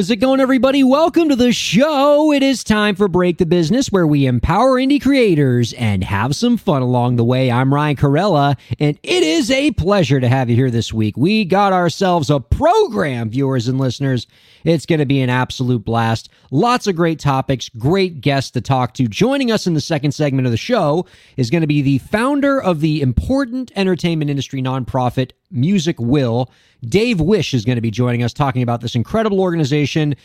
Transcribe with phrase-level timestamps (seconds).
[0.00, 0.82] How's it going, everybody?
[0.82, 2.32] Welcome to the show.
[2.32, 6.56] It is time for Break the Business, where we empower indie creators and have some
[6.56, 7.50] fun along the way.
[7.50, 11.18] I'm Ryan Kairalla, and it is a pleasure to have you here this week.
[11.18, 14.26] We got ourselves a program, viewers and listeners.
[14.64, 16.30] It's going to be an absolute blast.
[16.50, 19.06] Lots of great topics, great guests to talk to.
[19.06, 21.04] Joining us in the second segment of the show
[21.36, 26.50] is going to be the founder of the important entertainment industry nonprofit Music Will.
[26.82, 30.16] Dave Wish is going to be joining us talking about this incredible organization and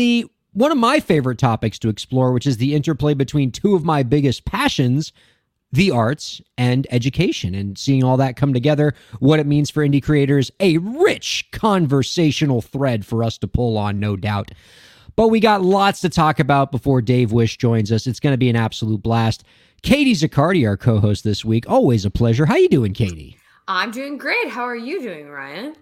[0.00, 3.84] the one of my favorite topics to explore, which is the interplay between two of
[3.84, 5.12] my biggest passions,
[5.72, 10.02] the arts and education, and seeing all that come together, what it means for indie
[10.02, 14.52] creators, a rich conversational thread for us to pull on, no doubt.
[15.16, 18.06] But we got lots to talk about before Dave Wish joins us.
[18.06, 19.44] It's going to be an absolute blast.
[19.82, 22.46] Katie Zaccardi, our co-host this week, always a pleasure.
[22.46, 23.36] How you doing, Katie?
[23.66, 24.48] I'm doing great.
[24.48, 25.74] How are you doing, Ryan?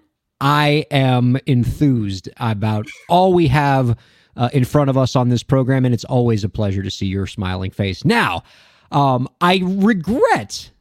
[0.42, 3.96] I am enthused about all we have
[4.36, 7.06] uh, in front of us on this program, and it's always a pleasure to see
[7.06, 8.04] your smiling face.
[8.04, 8.42] Now,
[8.90, 10.72] um, I regret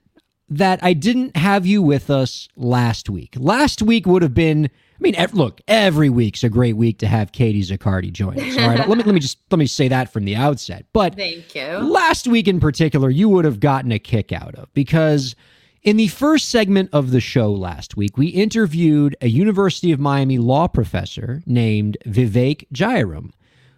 [0.49, 3.35] that I didn't have you with us last week.
[3.37, 4.65] Last week would have been.
[4.65, 8.57] I mean, look, every week's a great week to have Katie Zaccardi join us.
[8.57, 10.85] All right, let me let me just let me say that from the outset.
[10.91, 11.77] But Thank you.
[11.77, 15.35] last week in particular, you would have gotten a kick out of because
[15.83, 20.37] in the first segment of the show last week, we interviewed a University of Miami
[20.37, 23.31] law professor named Vivek Jairam,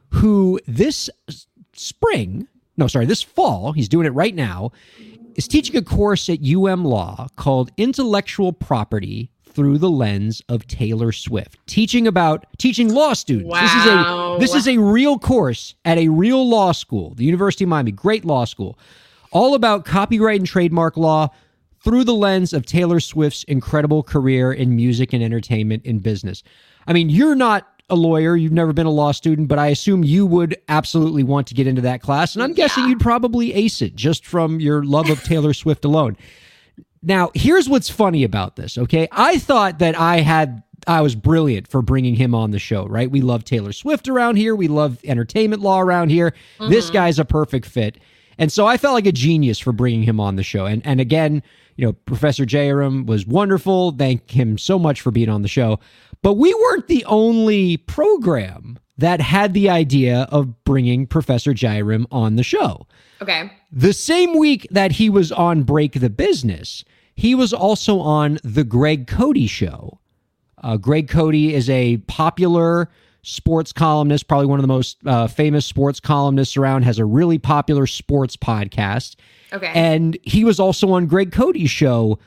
[0.09, 1.09] who this
[1.73, 2.47] spring,
[2.77, 4.71] no, sorry, this fall, he's doing it right now,
[5.35, 11.11] is teaching a course at UM Law called Intellectual Property through the lens of Taylor
[11.11, 13.53] Swift, teaching about teaching law students.
[13.59, 14.37] This is a Wow.
[14.39, 18.25] this is a real course at a real law school, the University of Miami, great
[18.25, 18.77] law school,
[19.31, 21.29] all about copyright and trademark law
[21.83, 26.43] through the lens of Taylor Swift's incredible career in music and entertainment in business.
[26.87, 30.03] I mean, you're not a lawyer, you've never been a law student, but I assume
[30.03, 32.33] you would absolutely want to get into that class.
[32.33, 32.91] And I'm guessing Yeah.
[32.91, 36.15] you'd probably ace it just from your love of Taylor Swift alone.
[37.01, 39.09] Now, here's what's funny about this, okay?
[39.11, 43.09] I thought that I had I was brilliant for bringing him on the show, right?
[43.09, 44.53] We love Taylor Swift around here.
[44.53, 46.33] We love entertainment law around here.
[46.59, 46.93] This mm-hmm.
[46.93, 47.99] guy's a perfect fit.
[48.37, 50.65] And so I felt like a genius for bringing him on the show.
[50.65, 51.43] And and again,
[51.75, 53.91] you know, Professor Jairam was wonderful.
[53.91, 55.79] Thank him so much for being on the show.
[56.21, 62.35] But we weren't the only program that had the idea of bringing Professor Jairam on
[62.35, 62.87] the show.
[63.21, 63.51] Okay.
[63.71, 66.85] The same week that he was on Break the Business,
[67.15, 69.99] he was also on The Greg Cody Show.
[70.61, 72.89] Uh, Greg Cody is a popular
[73.23, 77.37] sports columnist, probably one of the most uh, famous sports columnists around, has a really
[77.37, 79.15] popular sports podcast.
[79.53, 79.71] Okay.
[79.73, 82.19] And he was also on Greg Cody's show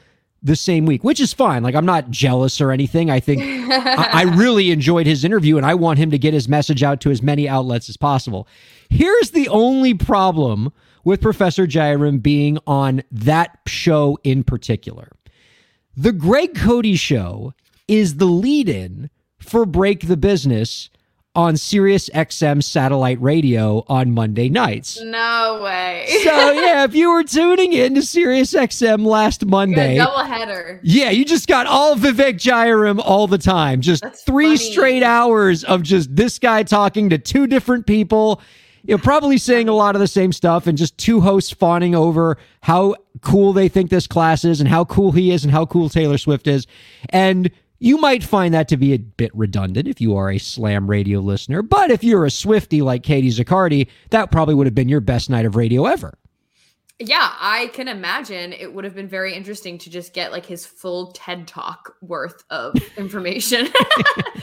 [0.43, 1.63] the same week, which is fine.
[1.63, 3.11] Like, I'm not jealous or anything.
[3.11, 6.49] I think I, I really enjoyed his interview and I want him to get his
[6.49, 8.47] message out to as many outlets as possible.
[8.89, 10.73] Here's the only problem
[11.05, 15.11] with Professor Jairam being on that show in particular.
[15.97, 17.55] The Greg Cody show
[17.89, 20.91] is the lead in for Break the Business
[21.37, 24.99] on Sirius XM satellite radio on Monday nights.
[25.03, 26.07] no way.
[26.25, 30.81] So yeah, if you were tuning in to Sirius XM last Monday, double header.
[30.83, 33.83] yeah, you just got all Vivek Jairam all the time.
[33.83, 34.71] Just That's three funny.
[34.73, 38.41] straight hours of just this guy talking to two different people.
[38.85, 41.95] You know, probably saying a lot of the same stuff and just two hosts fawning
[41.95, 45.66] over how cool they think this class is and how cool he is and how
[45.66, 46.66] cool Taylor Swift is.
[47.10, 50.89] And you might find that to be a bit redundant if you are a slam
[50.89, 51.63] radio listener.
[51.63, 55.28] But if you're a Swiftie like Katie Zaccardi, that probably would have been your best
[55.28, 56.19] night of radio ever.
[56.99, 60.65] Yeah, I can imagine it would have been very interesting to just get like his
[60.65, 63.69] full TED talk worth of information.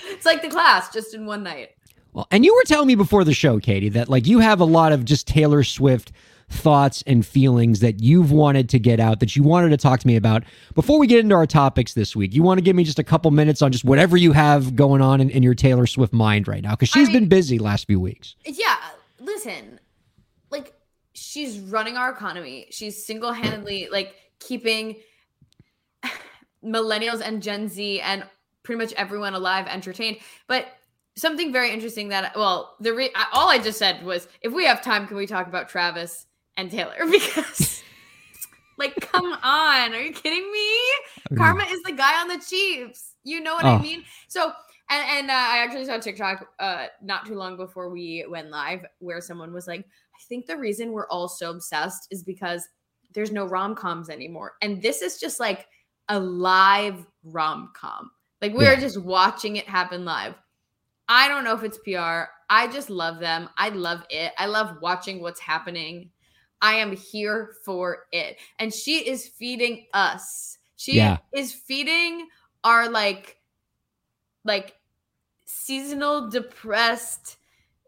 [0.03, 1.69] it's like the class just in one night.
[2.13, 4.65] Well, and you were telling me before the show, Katie, that like you have a
[4.65, 6.11] lot of just Taylor Swift
[6.53, 10.07] thoughts and feelings that you've wanted to get out that you wanted to talk to
[10.07, 10.43] me about.
[10.75, 13.03] Before we get into our topics this week, you want to give me just a
[13.03, 16.47] couple minutes on just whatever you have going on in, in your Taylor Swift mind
[16.47, 18.35] right now because she's I been busy last few weeks.
[18.45, 18.77] Yeah,
[19.19, 19.79] listen,
[20.51, 20.73] like
[21.13, 22.67] she's running our economy.
[22.69, 24.97] She's single-handedly like keeping
[26.63, 28.23] millennials and Gen Z and
[28.63, 30.17] pretty much everyone alive entertained.
[30.47, 30.67] But
[31.15, 34.65] something very interesting that well, the re- I- all I just said was if we
[34.65, 36.25] have time, can we talk about Travis
[36.57, 37.81] and Taylor because.
[38.75, 39.93] Like, come on.
[39.93, 41.37] Are you kidding me?
[41.37, 43.13] Karma is the guy on the Chiefs.
[43.23, 43.75] You know what Oh.
[43.75, 44.03] I mean?
[44.27, 44.51] So,
[44.89, 48.83] and, and uh, I actually saw TikTok uh, not too long before we went live
[48.97, 52.67] where someone was like, I think the reason we're all so obsessed is because
[53.13, 54.53] there's no rom coms anymore.
[54.63, 55.67] And this is just like
[56.09, 58.09] a live rom com.
[58.41, 58.79] Like, we're Yeah.
[58.79, 60.33] just watching it happen live.
[61.07, 62.31] I don't know if it's PR.
[62.49, 63.49] I just love them.
[63.55, 64.33] I love it.
[64.39, 66.09] I love watching what's happening.
[66.63, 68.37] I am here for it.
[68.57, 70.57] And she is feeding us.
[70.77, 71.17] She Yeah.
[71.33, 72.27] is feeding
[72.63, 73.37] our like
[74.45, 74.73] like
[75.45, 77.35] seasonal depressed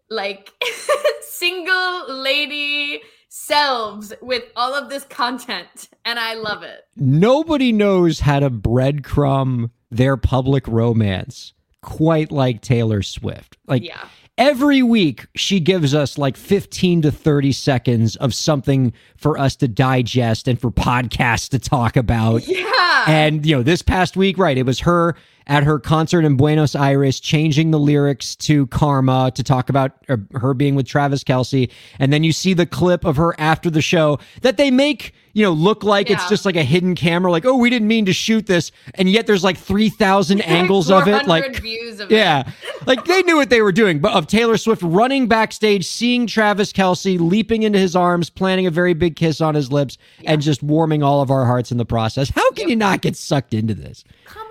[0.09, 0.51] like
[1.21, 6.81] single lady selves with all of this content and I love it.
[6.95, 13.57] Nobody knows how to breadcrumb their public romance quite like Taylor Swift.
[13.67, 14.07] Like Yeah.
[14.37, 19.67] Every week she gives us like 15 to 30 seconds of something for us to
[19.67, 22.47] digest and for podcasts to talk about.
[22.47, 23.05] Yeah.
[23.07, 25.15] And you know, this past week, right, it was her
[25.47, 30.17] at her concert in Buenos Aires changing the lyrics to Karma to talk about uh,
[30.33, 31.69] her being with Travis Kelce.
[31.99, 35.43] And then you see the clip of her after the show that they make, you
[35.43, 38.13] know, look like it's just like a hidden camera, like, oh, we didn't mean to
[38.13, 38.71] shoot this.
[38.95, 41.27] And yet there's like 3,000 angles of it.
[41.27, 42.11] Like, of it.
[42.11, 42.49] yeah.
[42.85, 46.71] Like they knew what they were doing, but of Taylor Swift running backstage, seeing Travis
[46.71, 50.61] Kelce leaping into his arms, planting a very big kiss on his lips, and just
[50.61, 52.29] warming all of our hearts in the process.
[52.29, 52.69] How can Yep.
[52.69, 54.03] you not get sucked into this?
[54.25, 54.45] Come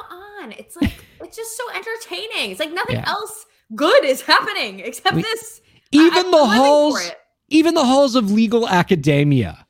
[0.44, 0.52] on.
[0.52, 2.50] It's like it's just so entertaining.
[2.52, 3.08] It's like nothing Yeah.
[3.08, 5.60] else good is happening except We- this.
[5.92, 7.10] Even I'm the halls,
[7.50, 9.64] even the halls of legal academia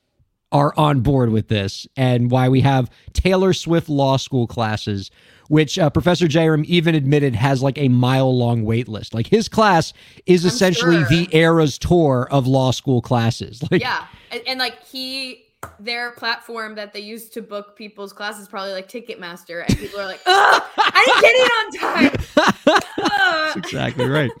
[0.51, 5.11] are on board with this, and why we have Taylor Swift law school classes,
[5.49, 9.13] which uh, Professor Jairam even admitted has like a mile long wait list.
[9.13, 9.93] Like his class
[10.25, 11.09] is I'm essentially sure.
[11.09, 13.61] the Eras Tour of law school classes.
[13.71, 14.07] Like, Yeah.
[14.31, 15.44] And, and like he
[15.79, 20.05] their platform that they use to book people's classes probably like Ticketmaster and people are
[20.05, 22.81] like, Ugh, I didn't get in on time.
[23.01, 24.31] Ugh." exactly right.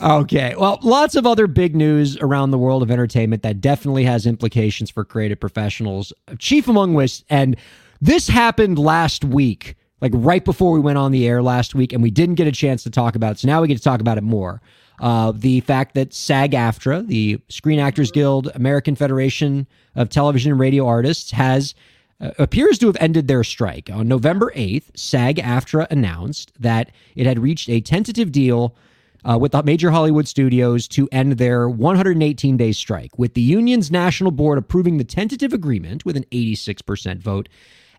[0.00, 0.54] Okay.
[0.56, 4.90] Well, lots of other big news around the world of entertainment that definitely has implications
[4.90, 6.12] for creative professionals.
[6.38, 7.56] Chief among which, and
[8.00, 12.02] this happened last week, like right before we went on the air last week, and
[12.02, 13.38] we didn't get a chance to talk about it.
[13.40, 14.62] So now we get to talk about it more.
[15.00, 19.66] Uh, the fact that SAG AFTRA, the Screen Actors Guild, American Federation
[19.96, 21.74] of Television and Radio Artists, has
[22.20, 23.88] uh, appears to have ended their strike.
[23.90, 28.76] On November 8th, SAG AFTRA announced that it had reached a tentative deal
[29.24, 33.90] uh, with the major Hollywood studios to end their 118 day strike, with the union's
[33.90, 37.48] national board approving the tentative agreement with an 86% vote.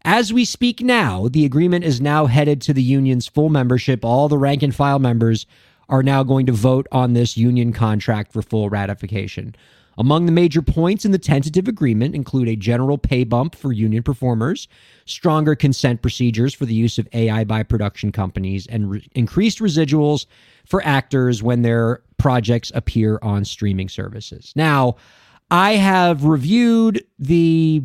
[0.04, 4.04] As we speak now, the agreement is now headed to the union's full membership.
[4.04, 5.46] All the rank and file members
[5.92, 9.54] are now going to vote on this union contract for full ratification.
[9.98, 14.02] Among the major points in the tentative agreement include a general pay bump for union
[14.02, 14.68] performers,
[15.06, 20.26] stronger consent procedures for the use of AI by production companies, and re- increased residuals
[20.66, 24.54] for actors when their projects appear on streaming services.
[24.56, 24.96] Now,
[25.52, 27.84] I have reviewed the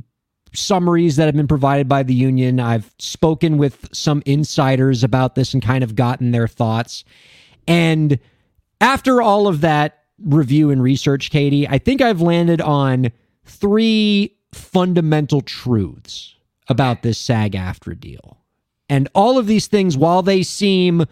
[0.55, 2.61] summaries that have been provided by the union.
[2.61, 7.05] I've spoken with some insiders about this and kind of gotten their thoughts.
[7.67, 8.19] And
[8.81, 13.11] after all of that review and research, Katie, I think I've landed on
[13.45, 16.35] three fundamental truths
[16.69, 18.39] about this SAG AFTRA deal.
[18.89, 21.05] And all of these things, while they seem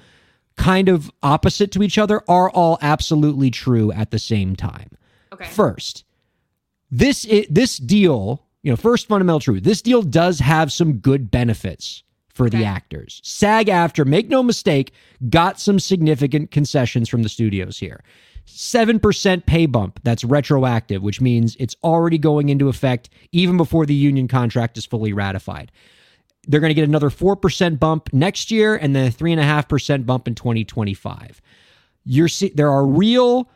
[0.56, 4.90] kind of opposite to each other, are all absolutely true at the same time.
[5.32, 5.46] Okay.
[5.46, 6.04] First,
[6.90, 12.04] this this deal, you know, first fundamental truth, this deal does have some good benefits
[12.34, 13.20] for the actors.
[13.22, 14.92] SAG AFTRA, make no mistake,
[15.28, 18.02] got some significant concessions from the studios here.
[18.46, 23.94] 7% pay bump that's retroactive, which means it's already going into effect even before the
[23.94, 25.72] union contract is fully ratified.
[26.46, 30.34] They're going to get another 4% bump next year and then a 3.5% bump in
[30.34, 31.40] 2025.
[32.04, 33.48] You're see, there are real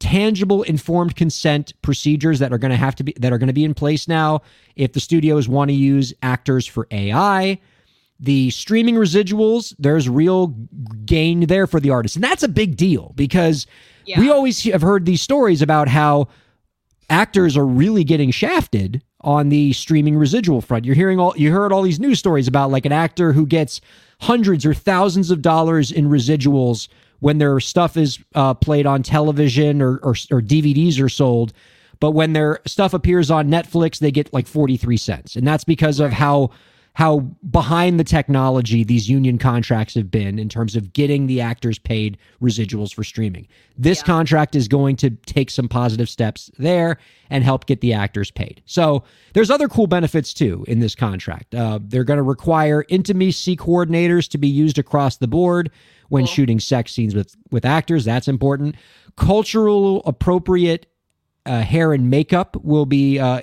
[0.00, 3.52] tangible informed consent procedures that are going to have to be that are going to
[3.52, 4.42] be in place now
[4.74, 7.60] if the studios want to use actors for AI
[8.22, 10.54] the streaming residuals there's real
[11.04, 13.66] gain there for the artist and that's a big deal because
[14.06, 14.18] Yeah.
[14.20, 16.28] we always have heard these stories about how
[17.10, 20.84] actors are really getting shafted on the streaming residual front.
[20.84, 23.80] You're hearing all you heard all these news stories about like an actor who gets
[24.20, 26.88] hundreds or thousands of dollars in residuals
[27.20, 31.52] when their stuff is uh, played on television or, or or DVDs are sold.
[32.00, 35.36] but when their stuff appears on Netflix, they get like 43 cents.
[35.36, 36.50] And that's because of how
[36.94, 37.20] how
[37.50, 42.18] behind the technology these union contracts have been in terms of getting the actors paid
[42.42, 43.48] residuals for streaming.
[43.78, 44.04] This Yeah.
[44.04, 46.98] contract is going to take some positive steps there
[47.30, 48.60] and help get the actors paid.
[48.66, 51.54] So there's other cool benefits too in this contract.
[51.54, 55.70] Uh, they're going to require intimacy coordinators to be used across the board
[56.10, 56.32] when Cool.
[56.34, 58.04] shooting sex scenes with with actors.
[58.04, 58.74] That's important.
[59.16, 60.86] Cultural appropriate
[61.46, 63.40] uh, hair and makeup will be uh,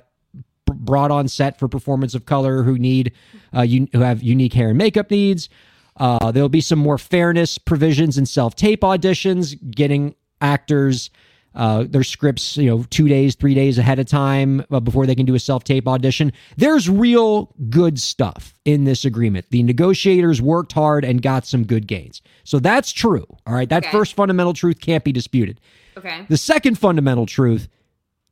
[0.74, 3.12] brought on set for performance of color who need
[3.54, 5.50] uh, un- who have unique hair and makeup needs.
[5.98, 11.10] Uh, there'll be some more fairness provisions in self tape auditions, getting actors
[11.56, 15.16] uh, their scripts, you know, two days, three days ahead of time uh, before they
[15.16, 16.32] can do a self tape audition.
[16.58, 19.48] There's real good stuff in this agreement.
[19.50, 22.22] The negotiators worked hard and got some good gains.
[22.44, 23.26] So that's true.
[23.48, 23.68] All right.
[23.68, 23.92] That Okay.
[23.92, 25.60] first fundamental truth can't be disputed.
[25.98, 26.22] Okay.
[26.30, 27.68] The second fundamental truth,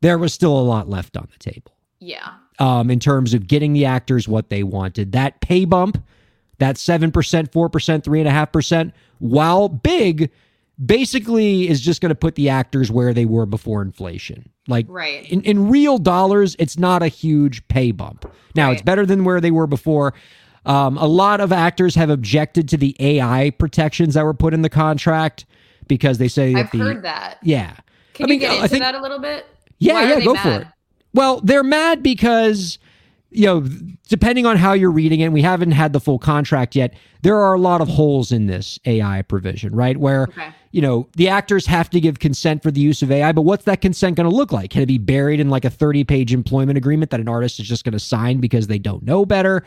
[0.02, 2.30] there was still a lot left on the table Yeah.
[2.60, 5.12] um, in terms of getting the actors what they wanted.
[5.14, 6.04] That pay bump,
[6.60, 10.30] that 7%, 4%, 3.5%, while big,
[10.84, 14.50] basically is just going to put the actors where they were before inflation.
[14.68, 15.30] Like Right.
[15.32, 18.32] in, in real dollars, it's not a huge pay bump.
[18.56, 20.14] Now, it's better than where they were before.
[20.66, 24.62] Um, a lot of actors have objected to the AI protections that were put in
[24.62, 25.46] the contract
[25.88, 27.38] because they say that I've the heard that.
[27.42, 27.76] yeah.
[28.14, 29.46] Can I mean, you get I think- that a little bit?
[29.80, 30.42] Yeah, Why yeah, go mad?
[30.44, 30.68] for it.
[31.14, 32.78] Well, they're mad because,
[33.32, 33.62] you know,
[34.08, 36.94] depending on how you're reading it, we haven't had the full contract yet.
[37.24, 39.98] There are a lot of holes in this AI provision, right?
[39.98, 40.50] Where, Okay.
[40.72, 43.66] you know, the actors have to give consent for the use of AI, but what's
[43.66, 44.70] that consent going to look like?
[44.70, 47.68] Can it be buried in like a 30 page employment agreement that an artist is
[47.68, 49.64] just going to sign because they don't know better?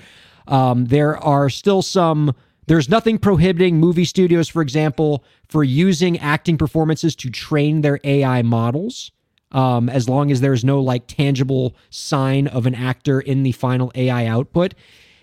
[0.47, 2.35] Um, there are still some.
[2.67, 8.43] There's nothing prohibiting movie studios, for example, for using acting performances to train their AI
[8.43, 9.11] models
[9.53, 13.91] um, as long as there's no like tangible sign of an actor in the final
[13.95, 14.75] AI output.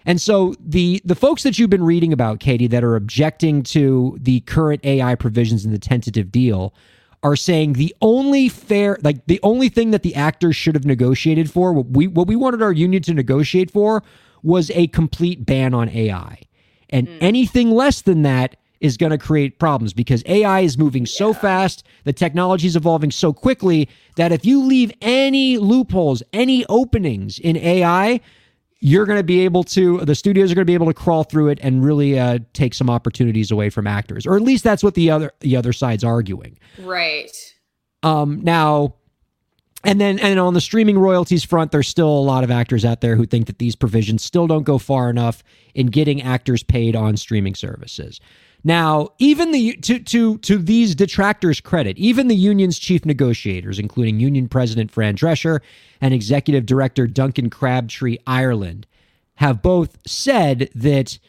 [0.06, 4.18] And so the the folks that you've been reading about, Katie, that are objecting to
[4.22, 6.74] the current AI provisions in the tentative deal
[7.24, 11.52] are saying the only fair like the only thing that the actors should have negotiated
[11.52, 14.02] for what we what we wanted our union to negotiate for
[14.44, 16.40] was a complete ban on AI.
[16.90, 21.34] And anything less than that is going to create problems because AI is moving so
[21.34, 27.40] fast, the technology is evolving so quickly that if you leave any loopholes, any openings
[27.40, 28.20] in AI,
[28.80, 31.24] you're going to be able to the studios are going to be able to crawl
[31.24, 34.84] through it and really uh, take some opportunities away from actors or at least that's
[34.84, 36.58] what the other the other side's arguing.
[36.78, 37.32] Right.
[38.04, 38.94] um now
[39.84, 43.02] and then and on the streaming royalties front there's still a lot of actors out
[43.02, 45.44] there who think that these provisions still don't go far enough
[45.74, 48.20] in getting actors paid on streaming services
[48.64, 54.20] now even the to to to these detractors credit even the union's chief negotiators including
[54.20, 55.60] union president fran drescher
[56.02, 58.86] and executive director duncan crabtree ireland
[59.36, 61.20] have both said that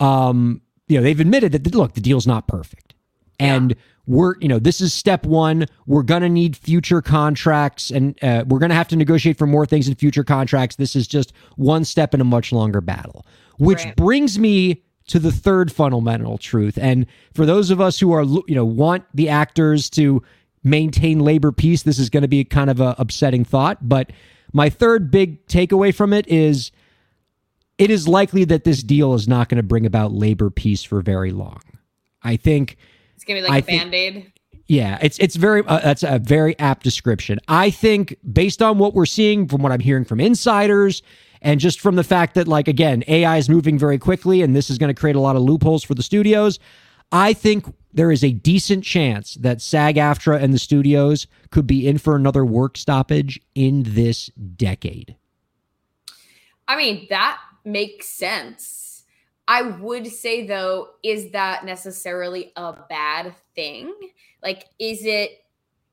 [0.00, 2.94] um you know they've admitted that look the deal's not perfect.
[3.38, 5.66] And we're you know this is step one.
[5.86, 9.88] We're gonna need future contracts and uh, we're gonna have to negotiate for more things
[9.88, 10.76] in future contracts.
[10.76, 13.26] This is just one step in a much longer battle.
[13.58, 13.96] Which Right.
[13.96, 18.44] brings me to the third fundamental truth and for those of us who are you
[18.54, 20.22] know want the actors to
[20.64, 24.10] maintain labor peace this is going to be kind of a upsetting thought but
[24.52, 26.72] my third big takeaway from it is
[27.78, 31.00] it is likely that this deal is not going to bring about labor peace for
[31.00, 31.60] very long
[32.22, 32.76] i think
[33.14, 34.32] It's gonna be like a think- band aid.
[34.66, 37.38] yeah, it's it's very uh, that's a very apt description.
[37.46, 41.02] I think based on what we're seeing from what I'm hearing from insiders
[41.46, 44.68] and just from the fact that like again, AI is moving very quickly and this
[44.68, 46.58] is going to create a lot of loopholes for the studios,
[47.12, 51.98] I think there is a decent chance that SAG-AFTRA and the studios could be in
[51.98, 54.26] for another work stoppage in this
[54.56, 55.14] decade.
[56.66, 59.04] I mean, that makes sense.
[59.46, 63.94] I would say though, is that necessarily a bad thing?
[64.42, 65.44] Like, is it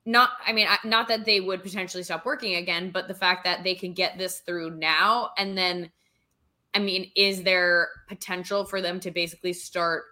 [0.06, 0.32] not?
[0.46, 3.76] I mean, not that they would potentially stop working again, but the fact that they
[3.76, 5.92] can get this through now, and then,
[6.74, 10.04] I mean, is there potential for them to basically start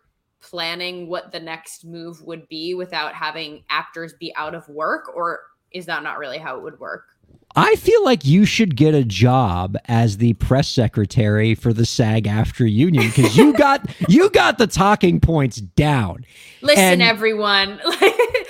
[0.41, 5.39] planning what the next move would be without having actors be out of work, or
[5.71, 7.05] is that not really how it would work?
[7.55, 12.23] I feel like you should get a job as the press secretary for the SAG
[12.25, 16.25] AFTRA union because you got you got the talking points down.
[16.61, 17.79] Listen, And- everyone.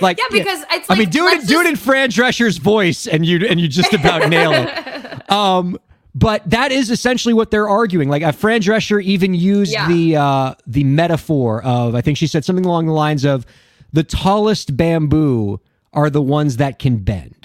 [0.01, 0.39] Like, yeah, yeah.
[0.39, 3.23] because it's I like mean, do it let's do it in Fran Drescher's voice, and
[3.23, 5.21] you and you just about nail it.
[5.31, 5.77] Um,
[6.15, 8.09] but that is essentially what they're arguing.
[8.09, 9.87] Like uh, Fran Drescher even used Yeah.
[9.87, 13.45] the uh, the metaphor of I think she said something along the lines of
[13.93, 15.59] the tallest bamboo
[15.93, 17.40] are the ones that can bend.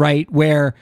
[0.00, 0.28] Right?
[0.32, 0.74] Where,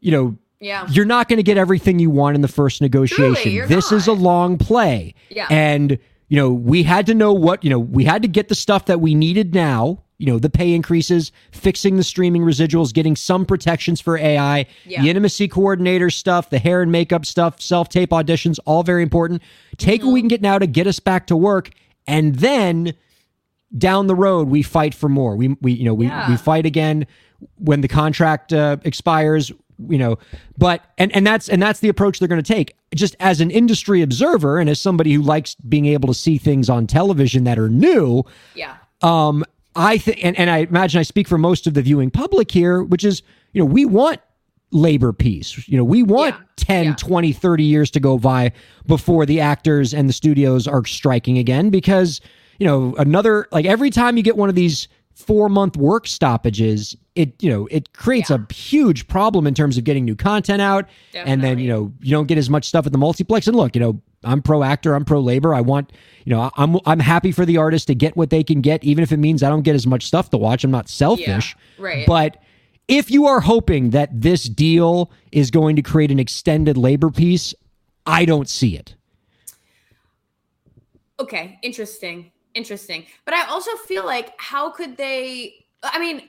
[0.00, 0.86] you know, Yeah.
[0.90, 3.50] you're not going to get everything you want in the first negotiation.
[3.52, 5.14] you're this is a long play.
[5.30, 5.46] Yeah.
[5.50, 5.98] And,
[6.28, 8.84] you know, we had to know what, you know, we had to get the stuff
[8.86, 13.46] that we needed now, you know, the pay increases, fixing the streaming residuals, getting some
[13.46, 15.02] protections for AI, Yeah.
[15.02, 19.42] the intimacy coordinator stuff, the hair and makeup stuff, self tape auditions, all very important.
[19.78, 20.06] Take Mm-hmm.
[20.08, 21.70] what we can get now to get us back to work.
[22.06, 22.92] And then
[23.76, 25.36] down the road, we fight for more.
[25.36, 26.28] We, we you know, we, Yeah.
[26.30, 27.06] we fight again
[27.56, 29.50] when the contract uh, expires
[29.88, 30.18] you know
[30.58, 33.50] but and and that's and that's the approach they're going to take just as an
[33.50, 37.58] industry observer and as somebody who likes being able to see things on television that
[37.58, 38.22] are new
[38.54, 38.76] Yeah.
[39.00, 39.42] um
[39.74, 42.82] i think and, and i imagine i speak for most of the viewing public here
[42.82, 43.22] which is
[43.54, 44.20] you know we want
[44.70, 46.44] labor peace you know we want Yeah.
[46.56, 46.94] 10 Yeah.
[46.96, 48.52] 20 30 years to go by
[48.86, 52.20] before the actors and the studios are striking again because
[52.58, 56.96] you know another like every time you get one of these four month work stoppages
[57.20, 58.38] it you know it creates Yeah.
[58.48, 62.10] a huge problem in terms of getting new content out and then you know you
[62.10, 64.94] don't get as much stuff at the multiplex and look you know i'm pro actor
[64.94, 65.92] i'm pro labor i want
[66.24, 69.02] you know i'm i'm happy for the artist to get what they can get even
[69.02, 72.06] if it means i don't get as much stuff to watch i'm not selfish right.
[72.06, 72.36] but
[72.88, 77.54] if you are hoping that this deal is going to create an extended labor peace
[78.06, 78.94] i don't see it
[81.18, 82.32] Okay, interesting.
[82.54, 83.04] Interesting.
[83.26, 86.28] But I also feel like how could they I mean,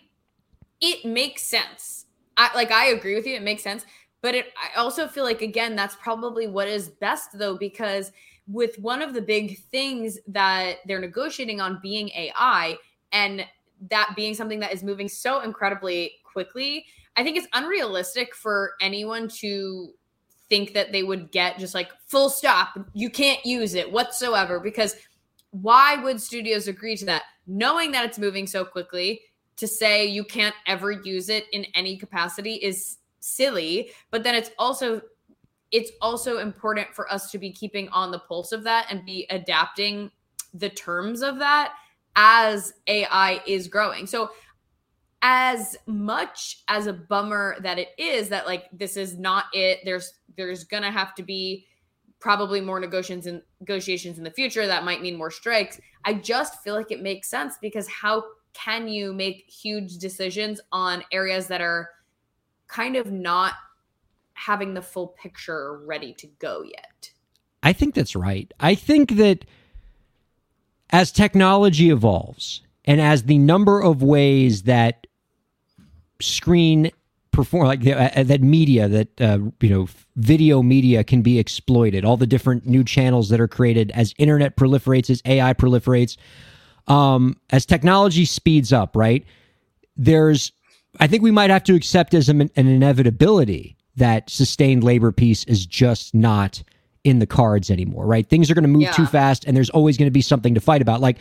[0.81, 2.05] it makes sense.
[2.37, 3.85] I like I agree with you, it makes sense.
[4.21, 8.11] But it I also feel like again, that's probably what is best though, because
[8.47, 12.77] with one of the big things that they're negotiating on being AI
[13.11, 13.45] and
[13.89, 16.85] that being something that is moving so incredibly quickly,
[17.15, 19.93] I think it's unrealistic for anyone to
[20.49, 24.95] think that they would get just like full stop, you can't use it whatsoever because
[25.51, 29.21] why would studios agree to that knowing that it's moving so quickly
[29.57, 34.49] to say you can't ever use it in any capacity is silly but then it's
[34.57, 35.01] also
[35.71, 39.25] it's also important for us to be keeping on the pulse of that and be
[39.29, 40.11] adapting
[40.53, 41.73] the terms of that
[42.15, 44.05] as AI is growing.
[44.05, 44.31] So
[45.21, 50.13] as much as a bummer that it is that like this is not it there's
[50.35, 51.67] there's going to have to be
[52.19, 55.79] probably more negotiations and negotiations in the future that might mean more strikes.
[56.05, 61.03] I just feel like it makes sense because how can you make huge decisions on
[61.11, 61.89] areas that are
[62.67, 63.53] kind of not
[64.33, 67.11] having the full picture ready to go yet?
[67.63, 68.51] I think that's right.
[68.59, 69.45] I think that
[70.89, 75.07] as technology evolves and as the number of ways that
[76.19, 76.91] screen
[77.31, 79.87] perform like uh, that media that uh, you know
[80.17, 84.57] video media can be exploited all the different new channels that are created as internet
[84.57, 86.17] proliferates as ai proliferates
[86.91, 89.23] um as technology speeds up right
[89.97, 90.51] there's
[90.99, 95.43] i think we might have to accept as an, an inevitability that sustained labor peace
[95.45, 96.63] is just not
[97.03, 98.91] in the cards anymore right things are going to move Yeah.
[98.91, 101.17] too fast and there's always going to be something to fight about like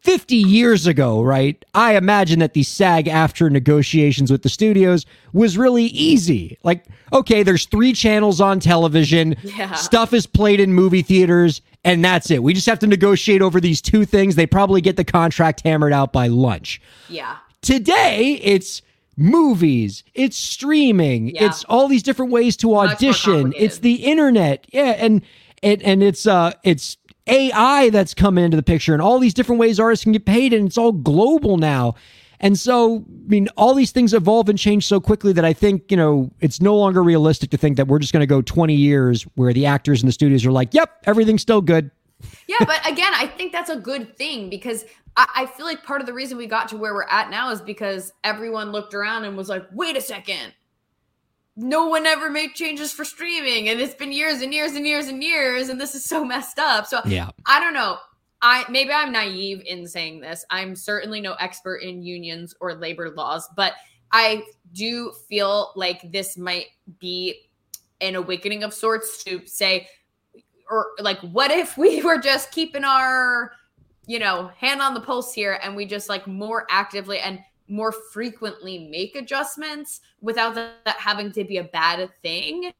[0.00, 1.62] 50 years ago, right?
[1.74, 6.56] I imagine that the SAG AFTRA negotiations with the studios was really easy.
[6.62, 9.74] Like, okay, there's three channels on television, Yeah.
[9.74, 12.42] stuff is played in movie theaters, and that's it.
[12.42, 14.36] We just have to negotiate over these two things.
[14.36, 16.80] They probably get the contract hammered out by lunch.
[17.08, 17.36] Yeah.
[17.60, 18.80] Today, it's
[19.18, 21.46] movies, it's streaming, Yeah.
[21.46, 24.66] it's all these different ways to audition, it's the internet.
[24.72, 25.20] Yeah, and
[25.62, 26.96] and and it's uh it's
[27.30, 30.52] AI that's coming into the picture and all these different ways artists can get paid
[30.52, 31.94] and it's all global now.
[32.40, 35.90] And so, I mean, all these things evolve and change so quickly that I think,
[35.90, 38.74] you know, it's no longer realistic to think that we're just going to go 20
[38.74, 41.90] years where the actors and the studios are like, yep, everything's still good.
[42.46, 44.84] Yeah, but again, I think that's a good thing because
[45.16, 47.50] I, I feel like part of the reason we got to where we're at now
[47.50, 50.54] is because everyone looked around and was like, wait a second.
[51.62, 55.08] No one ever made changes for streaming, and it's been years and years and years
[55.08, 56.86] and years, and this is so messed up.
[56.86, 57.30] So Yeah.
[57.46, 57.98] I don't know.
[58.42, 60.44] I maybe I'm naive in saying this.
[60.50, 63.74] I'm certainly no expert in unions or labor laws, but
[64.12, 66.66] I do feel like this might
[66.98, 67.48] be
[68.00, 69.86] an awakening of sorts to say
[70.70, 73.52] or like what if we were just keeping our
[74.06, 77.92] you know hand on the pulse here and we just like more actively and more
[77.92, 82.72] frequently make adjustments without that, having to be a bad thing.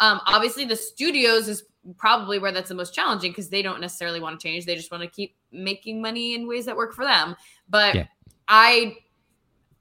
[0.00, 1.64] Um obviously the studios is
[1.96, 4.66] probably where that's the most challenging because they don't necessarily want to change.
[4.66, 7.36] They just want to keep making money in ways that work for them.
[7.68, 8.06] But Yeah.
[8.48, 8.96] I,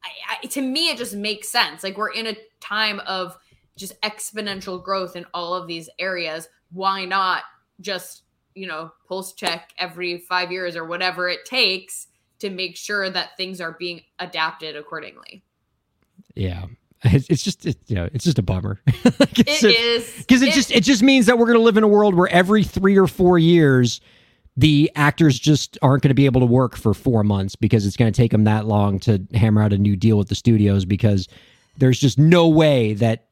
[0.03, 0.09] I
[0.43, 1.83] i to me it just makes sense.
[1.83, 3.37] Like we're in a time of
[3.75, 6.47] just exponential growth in all of these areas.
[6.71, 7.43] Why not
[7.79, 8.23] just
[8.55, 12.06] you know pulse check every five years or whatever it takes
[12.39, 15.43] to make sure that things are being adapted accordingly
[16.35, 16.65] Yeah.
[17.03, 18.81] it's, it's just it, you know it's just a bummer.
[19.19, 21.77] Like, it's It is because it, just it just means that we're going to live
[21.77, 24.01] in a world where every three or four years
[24.55, 27.95] the actors just aren't going to be able to work for four months because it's
[27.95, 30.83] going to take them that long to hammer out a new deal with the studios
[30.85, 31.27] because
[31.77, 33.26] there's just no way that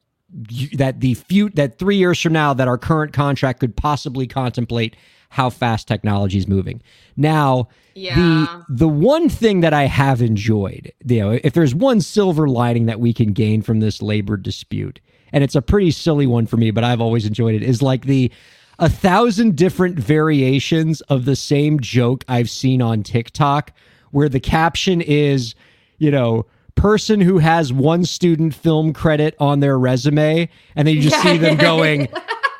[0.73, 4.95] that the few that three years from now that our current contract could possibly contemplate
[5.29, 6.81] how fast technology is moving
[7.15, 8.15] now yeah.
[8.15, 12.85] the the one thing that I have enjoyed, you know, if there's one silver lining
[12.85, 14.99] that we can gain from this labor dispute,
[15.31, 18.05] and it's a pretty silly one for me, but I've always enjoyed it, is like
[18.05, 18.31] the
[18.77, 23.71] a thousand different variations of the same joke I've seen on TikTok,
[24.11, 25.55] where the caption is,
[25.97, 26.45] you know.
[26.75, 31.37] Person who has one student film credit on their resume, and then you just see
[31.37, 32.07] them going,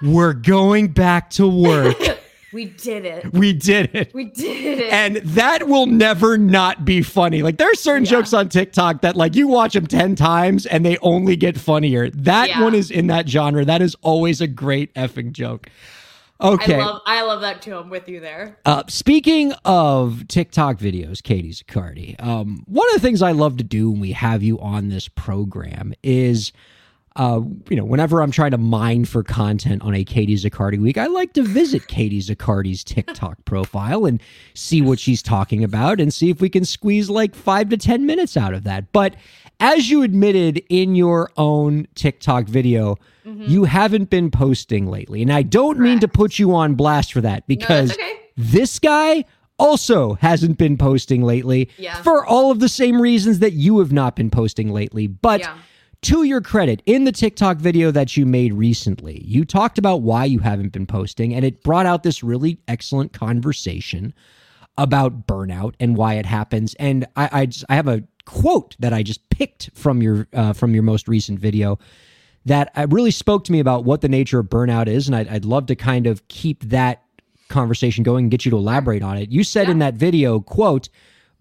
[0.02, 1.98] We're going back to work.
[2.54, 3.34] we did it.
[3.34, 4.14] We did it.
[4.14, 4.94] We did it.
[4.94, 7.42] And that will never not be funny.
[7.44, 8.12] Like there are certain Yeah.
[8.12, 12.10] jokes on TikTok that like you watch them 10 times and they only get funnier.
[12.12, 12.62] That Yeah.
[12.64, 13.66] one is in that genre.
[13.66, 15.68] That is always a great effing joke.
[16.42, 16.76] Okay.
[16.76, 17.78] I love I love that too.
[17.78, 18.58] I'm with you there.
[18.66, 23.64] Uh, speaking of TikTok videos, Katie Zaccardi, um, one of the things I love to
[23.64, 26.52] do when we have you on this program is,
[27.16, 30.98] uh, you know, whenever I'm trying to mine for content on a Katie Zaccardi week,
[30.98, 34.22] I like to visit Katie Zaccardi's TikTok profile and
[34.54, 38.06] see what she's talking about and see if we can squeeze like five to 10
[38.06, 38.92] minutes out of that.
[38.92, 39.16] But
[39.62, 45.22] as you admitted in your own TikTok video, you haven't been posting lately.
[45.22, 48.20] And I don't mean to put you on blast for that because okay.
[48.38, 49.26] this guy
[49.58, 52.02] also hasn't been posting lately Yeah.
[52.04, 55.08] for all of the same reasons that you have not been posting lately.
[55.08, 55.54] But Yeah.
[56.04, 60.26] to your credit, in the TikTok video that you made recently, you talked about why
[60.26, 64.14] you haven't been posting, and it brought out this really excellent conversation
[64.78, 66.76] about burnout and why it happens.
[66.76, 70.54] And I, I, just, I have a quote that I just picked from your uh,
[70.54, 71.80] from your most recent video
[72.46, 75.28] that uh, really spoke to me about what the nature of burnout is, and I'd,
[75.28, 77.04] I'd love to kind of keep that
[77.50, 79.32] conversation going and get you to elaborate on it.
[79.32, 80.90] You said in that video, "quote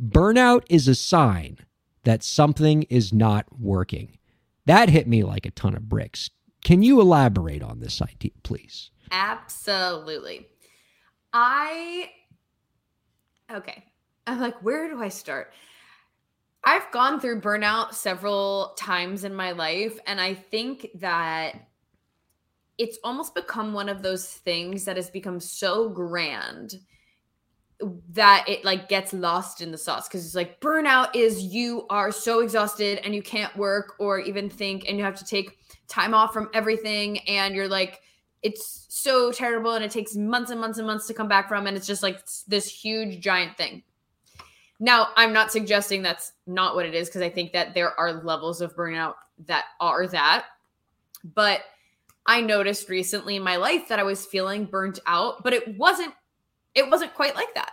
[0.02, 1.58] Burnout is a sign
[2.04, 4.18] that something is not working."
[4.66, 6.30] That hit me like a ton of bricks.
[6.64, 8.90] Can you elaborate on this idea, please?
[9.10, 10.48] Absolutely.
[11.32, 12.10] I
[13.52, 13.84] okay.
[14.26, 15.52] I'm like, where do I start?
[16.64, 21.68] I've gone through burnout several times in my life, and I think that
[22.78, 26.76] it's almost become one of those things that has become so grand
[28.10, 32.12] that it like gets lost in the sauce because it's like burnout is you are
[32.12, 36.14] so exhausted and you can't work or even think and you have to take time
[36.14, 38.00] off from everything and you're like
[38.42, 41.66] it's so terrible and it takes months and months and months to come back from
[41.66, 43.82] and it's just like this huge giant thing
[44.80, 48.24] now i'm not suggesting that's not what it is because i think that there are
[48.24, 49.14] levels of burnout
[49.46, 50.46] that are that.
[51.34, 51.62] But
[52.26, 56.14] i noticed recently in my life that i was feeling burnt out but it wasn't
[56.74, 57.70] it wasn't quite like that.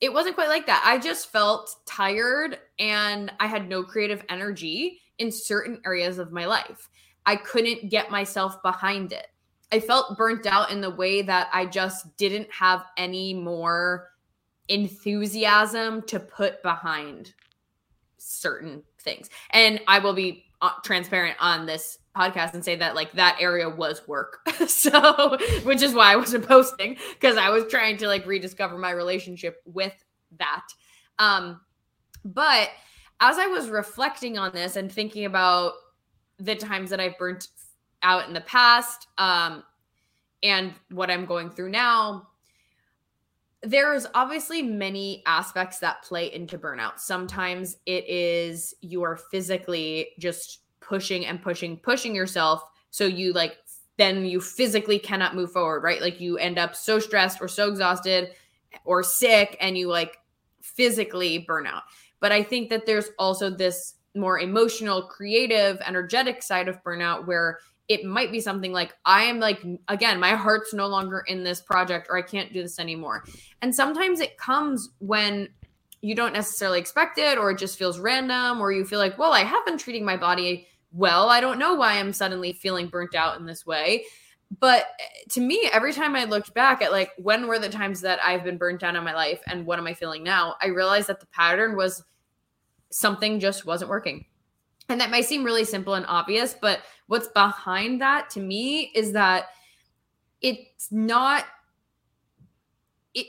[0.00, 0.82] It wasn't quite like that.
[0.84, 6.44] I just felt tired and i had no creative energy in certain areas of my
[6.44, 6.88] life.
[7.24, 9.26] I couldn't get myself behind it.
[9.72, 14.08] I felt burnt out in the way that I just didn't have any more
[14.68, 17.32] enthusiasm to put behind
[18.18, 19.30] certain things.
[19.50, 23.68] And I will be uh, transparent on this podcast and say that like that area
[23.68, 24.38] was work.
[24.66, 28.90] so, which is why I wasn't posting because I was trying to like rediscover my
[28.90, 29.94] relationship with
[30.38, 30.66] that.
[31.18, 31.60] Um
[32.24, 32.70] but
[33.20, 35.74] as I was reflecting on this and thinking about
[36.38, 37.48] the times that I've burnt
[38.02, 39.62] out in the past um,
[40.42, 42.28] and what I'm going through now,
[43.66, 47.00] there's obviously many aspects that play into burnout.
[47.00, 52.62] Sometimes it is you are physically just pushing and pushing, pushing yourself.
[52.90, 53.56] So you like,
[53.96, 56.00] then you physically cannot move forward, right?
[56.00, 58.30] Like you end up so stressed or so exhausted
[58.84, 60.16] or sick and you like
[60.62, 61.82] physically burn out.
[62.20, 67.58] But I think that there's also this more emotional, creative, energetic side of burnout where
[67.88, 71.60] it might be something like I am like again, my heart's no longer in this
[71.60, 73.24] project or I can't do this anymore.
[73.62, 75.48] And sometimes it comes when
[76.02, 79.32] you don't necessarily expect it or it just feels random or you feel like, well,
[79.32, 81.28] I have been treating my body well.
[81.28, 84.04] I don't know why I'm suddenly feeling burnt out in this way.
[84.60, 88.00] But eh, to me, every time I looked back at like when were the times
[88.02, 90.68] that I've been burnt out in my life and what am I feeling now, I
[90.68, 92.02] realized that the pattern was
[92.90, 94.26] something just wasn't working.
[94.88, 99.12] And that might seem really simple and obvious, but what's behind that to me is
[99.12, 99.46] that
[100.40, 101.44] it's not
[103.14, 103.26] it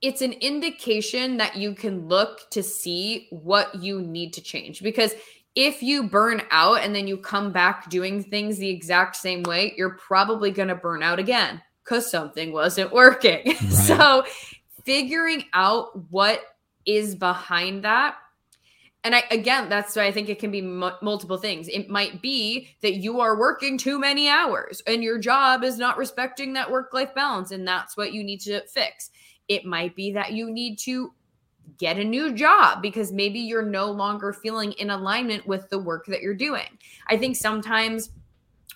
[0.00, 5.14] it's an indication that you can look to see what you need to change because
[5.54, 9.72] if you burn out and then you come back doing things the exact same way,
[9.76, 13.54] you're probably going to burn out again because something wasn't working.
[13.70, 14.24] so,
[14.84, 16.40] figuring out what
[16.86, 18.16] is behind that.
[19.04, 21.68] And I, again, that's why I think it can be mu- multiple things.
[21.68, 25.98] It might be that you are working too many hours and your job is not
[25.98, 29.10] respecting that work life balance, and that's what you need to fix.
[29.46, 31.12] It might be that you need to
[31.78, 36.06] get a new job because maybe you're no longer feeling in alignment with the work
[36.06, 36.78] that you're doing.
[37.08, 38.10] I think sometimes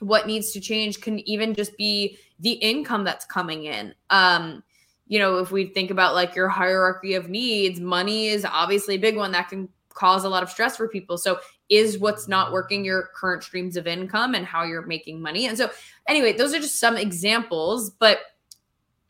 [0.01, 3.95] what needs to change can even just be the income that's coming in.
[4.11, 4.63] Um,
[5.07, 8.99] you know, if we think about like your hierarchy of needs, money is obviously a
[8.99, 11.19] big one that can cause a lot of stress for people.
[11.19, 15.47] So, is what's not working your current streams of income and how you're making money?
[15.47, 15.71] And so,
[16.07, 18.21] anyway, those are just some examples, but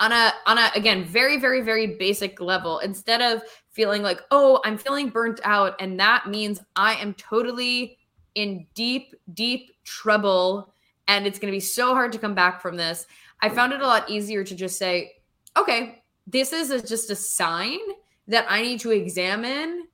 [0.00, 4.60] on a on a again very very very basic level instead of feeling like oh
[4.64, 7.98] i'm feeling burnt out and that means i am totally
[8.34, 10.72] in deep deep trouble
[11.08, 13.06] and it's going to be so hard to come back from this
[13.42, 15.12] i found it a lot easier to just say
[15.56, 17.78] okay this is a, just a sign
[18.28, 19.87] that i need to examine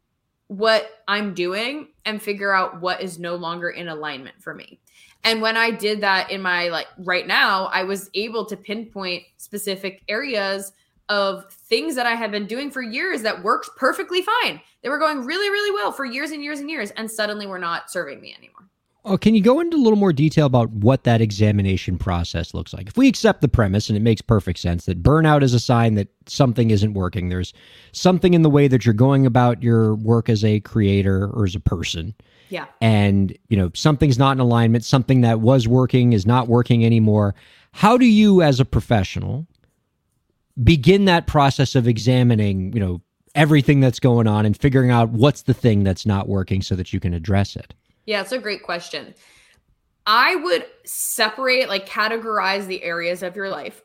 [0.49, 4.79] what i'm doing and figure out what is no longer in alignment for me
[5.25, 9.25] and when I did that in my like right now, I was able to pinpoint
[9.39, 10.73] specific areas
[11.09, 14.61] of things that I had been doing for years that worked perfectly fine.
[14.83, 17.59] They were going really, really well for years and years and years, and suddenly were
[17.59, 18.69] not serving me anymore.
[19.07, 22.73] Oh, can you go into a little more detail about what that examination process looks
[22.73, 22.89] like?
[22.89, 25.95] If we accept the premise, and it makes perfect sense, that burnout is a sign
[25.97, 27.53] that something isn't working, there's
[27.93, 31.55] something in the way that you're going about your work as a creator or as
[31.55, 32.15] a person.
[32.49, 32.65] Yeah.
[32.81, 37.35] And, you know, something's not in alignment, something that was working is not working anymore.
[37.73, 39.47] How do you, as a professional,
[40.63, 43.03] begin that process of examining, you know,
[43.35, 46.93] everything that's going on and figuring out what's the thing that's not working so that
[46.93, 47.75] you can address it?
[48.07, 49.15] Yeah, it's a great question.
[50.07, 53.83] I would separate, like, categorize the areas of your life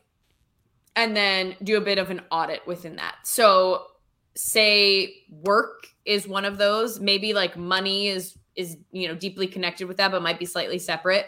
[0.94, 3.16] and then do a bit of an audit within that.
[3.24, 3.86] So,
[4.36, 9.86] say work is one of those, maybe like money is is you know deeply connected
[9.86, 11.26] with that but might be slightly separate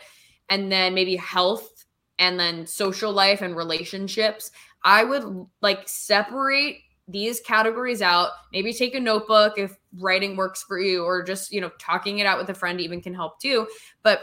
[0.49, 1.85] and then maybe health
[2.19, 4.51] and then social life and relationships
[4.85, 5.25] i would
[5.61, 6.77] like separate
[7.09, 11.61] these categories out maybe take a notebook if writing works for you or just you
[11.61, 13.67] know talking it out with a friend even can help too
[14.03, 14.21] but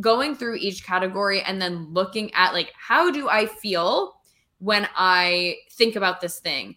[0.00, 4.16] going through each category and then looking at like how do i feel
[4.58, 6.74] when i think about this thing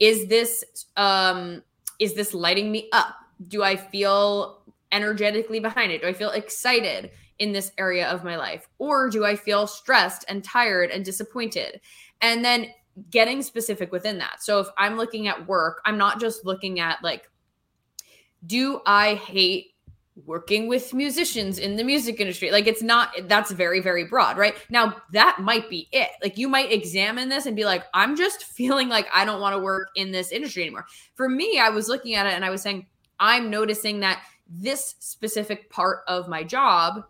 [0.00, 0.64] is this
[0.96, 1.62] um
[1.98, 3.14] is this lighting me up
[3.46, 4.58] do i feel
[4.92, 6.02] energetically behind it?
[6.02, 8.68] Do I feel excited in this area of my life?
[8.78, 11.80] Or do I feel stressed and tired and disappointed?
[12.20, 12.68] And then
[13.10, 14.42] getting specific within that.
[14.42, 17.30] So if I'm looking at work, I'm not just looking at like,
[18.46, 19.74] do I hate
[20.26, 22.50] working with musicians in the music industry?
[22.50, 24.54] Like, it's not, that's very, very broad, right?
[24.70, 26.08] Now, that might be it.
[26.22, 29.54] Like, you might examine this and be like, I'm just feeling like I don't want
[29.54, 30.86] to work in this industry anymore.
[31.14, 32.86] For me, I was looking at it and I was saying,
[33.20, 37.04] I'm noticing that this specific part of my job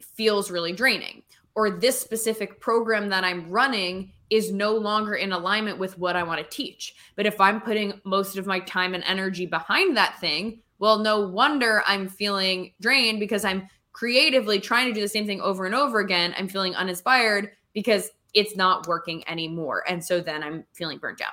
[0.00, 1.22] feels really draining
[1.54, 6.22] or this specific program that I'm running is no longer in alignment with what I
[6.22, 6.94] want to teach.
[7.14, 11.20] But if I'm putting most of my time and energy behind that thing, well, no
[11.26, 15.74] wonder I'm feeling drained because I'm creatively trying to do the same thing over and
[15.74, 16.34] over again.
[16.36, 19.84] I'm feeling uninspired because it's not working anymore.
[19.88, 21.32] And so then I'm feeling burnt out.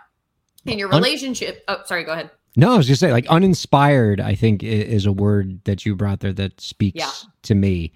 [0.65, 2.32] In your relationship, oh, sorry, go ahead.
[2.56, 4.21] No, I was just saying, like uninspired.
[4.21, 7.12] I think is a word that you brought there that speaks Yeah.
[7.41, 7.91] to me,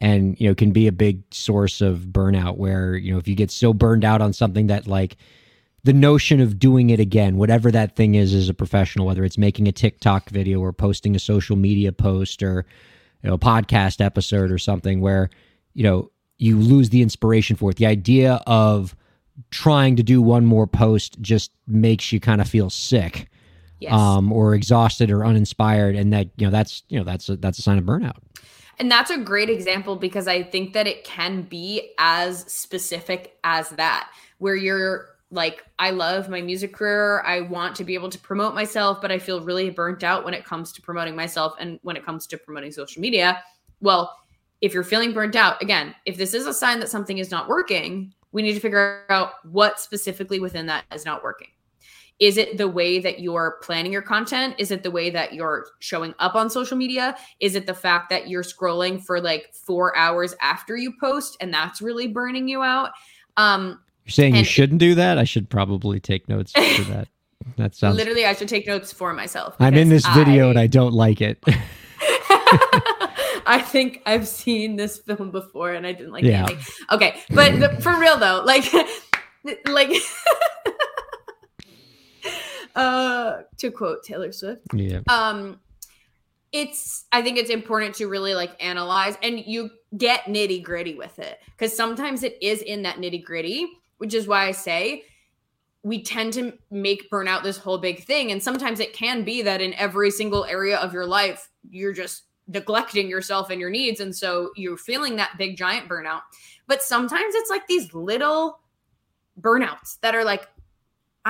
[0.00, 2.56] and you know can be a big source of burnout.
[2.56, 5.16] Where you know if you get so burned out on something that like
[5.82, 9.38] the notion of doing it again, whatever that thing is, as a professional, whether it's
[9.38, 12.66] making a TikTok video or posting a social media post or
[13.22, 15.30] you know a podcast episode or something, where
[15.74, 17.76] you know you lose the inspiration for it.
[17.76, 18.96] The idea of
[19.50, 23.28] trying to do one more post just makes you kind of feel sick
[23.78, 23.92] Yes.
[23.94, 27.58] um, or exhausted or uninspired, and that you know that's you know that's a, that's
[27.58, 28.16] a sign of burnout.
[28.80, 33.68] And that's a great example because I think that it can be as specific as
[33.70, 37.20] that, where you're like, I love my music career.
[37.20, 40.32] I want to be able to promote myself, but I feel really burnt out when
[40.32, 43.44] it comes to promoting myself and when it comes to promoting social media.
[43.82, 44.16] Well,
[44.62, 47.48] if you're feeling burnt out, again, if this is a sign that something is not
[47.48, 51.48] working, we need to figure out what specifically within that is not working.
[52.20, 54.54] Is it the way that you're planning your content?
[54.58, 57.16] Is it the way that you're showing up on social media?
[57.40, 61.52] Is it the fact that you're scrolling for like four hours after you post and
[61.52, 62.90] that's really burning you out?
[63.38, 65.16] Um, You're saying you shouldn't do that.
[65.16, 67.08] I should probably take notes for that.
[67.56, 67.96] That sounds.
[67.96, 69.56] literally, I should take notes for myself.
[69.58, 71.42] I'm in this video and I don't like it.
[73.46, 76.40] I think I've seen this film before and I didn't like Yeah.
[76.42, 76.58] ending.
[76.92, 78.70] Okay, but the, for real though, like,
[79.66, 79.90] like,
[82.76, 85.00] uh, to quote Taylor Swift, Yeah.
[85.08, 85.60] um,
[86.52, 91.18] it's I think it's important to really like analyze and you get nitty gritty with
[91.20, 95.04] it because sometimes it is in that nitty gritty, which is why I say
[95.82, 98.32] we tend to make burnout this whole big thing.
[98.32, 102.24] And sometimes it can be that in every single area of your life, you're just
[102.48, 104.00] neglecting yourself and your needs.
[104.00, 106.20] And so you're feeling that big giant burnout.
[106.66, 108.60] But sometimes it's like these little
[109.40, 110.48] burnouts that are like,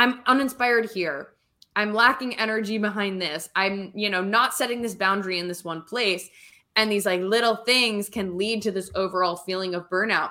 [0.01, 1.35] I'm uninspired here.
[1.77, 3.51] I'm lacking energy behind this.
[3.55, 6.31] I'm, you know, not setting this boundary in this one place.
[6.75, 10.31] And these like little things can lead to this overall feeling of burnout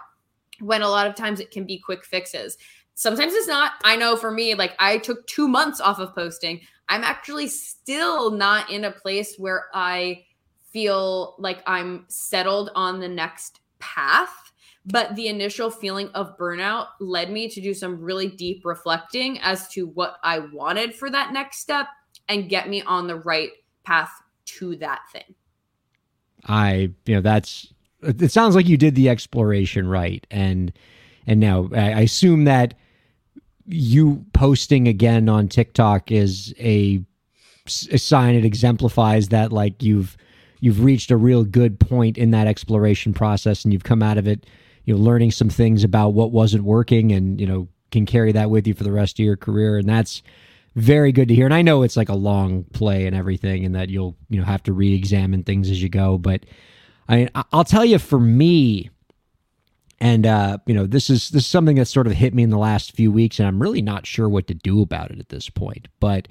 [0.60, 2.58] when a lot of times it can be quick fixes.
[2.96, 3.74] Sometimes it's not.
[3.84, 6.62] I know for me, like I took two months off of posting.
[6.88, 10.26] I'm actually still not in a place where I
[10.74, 14.49] feel like I'm settled on the next path.
[14.92, 19.68] But the initial feeling of burnout led me to do some really deep reflecting as
[19.70, 21.88] to what I wanted for that next step
[22.28, 23.52] and get me on the right
[23.84, 24.12] path
[24.46, 25.36] to that thing.
[26.46, 27.74] I, you know, that's.
[28.02, 30.72] It sounds like you did the exploration right, and
[31.28, 32.74] and now I assume that
[33.66, 37.04] you posting again on TikTok is a,
[37.92, 38.36] a sign.
[38.36, 40.18] It exemplifies that like you've
[40.62, 44.28] you've reached a real good point in that exploration process, and you've come out of
[44.28, 44.46] it,
[44.86, 48.50] you know, learning some things about what wasn't working, and you know can carry that
[48.50, 50.22] with you for the rest of your career, and that's
[50.76, 51.46] very good to hear.
[51.46, 54.46] And I know it's like a long play and everything, and that you'll you know
[54.46, 56.18] have to re-examine things as you go.
[56.18, 56.46] But
[57.08, 58.90] I mean I'll tell you, for me,
[60.00, 62.50] and uh, you know this is this is something that's sort of hit me in
[62.50, 65.30] the last few weeks, and I'm really not sure what to do about it at
[65.30, 65.88] this point.
[66.00, 66.28] But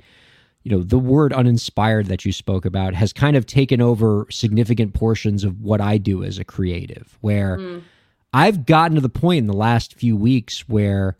[0.62, 4.94] you know the word uninspired that you spoke about has kind of taken over significant
[4.94, 7.82] portions of what I do as a creative, where Mm.
[8.32, 11.16] I've gotten to the point in the last few weeks where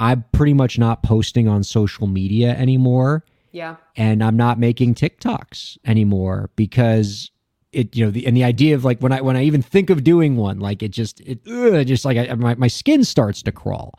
[0.00, 3.76] I'm pretty much not posting on social media anymore Yeah.
[3.96, 7.30] and I'm not making TikToks anymore because
[7.72, 9.90] it you know the and the idea of like when I when I even think
[9.90, 13.42] of doing one like it just it ugh, just like I, my my skin starts
[13.42, 13.92] to crawl.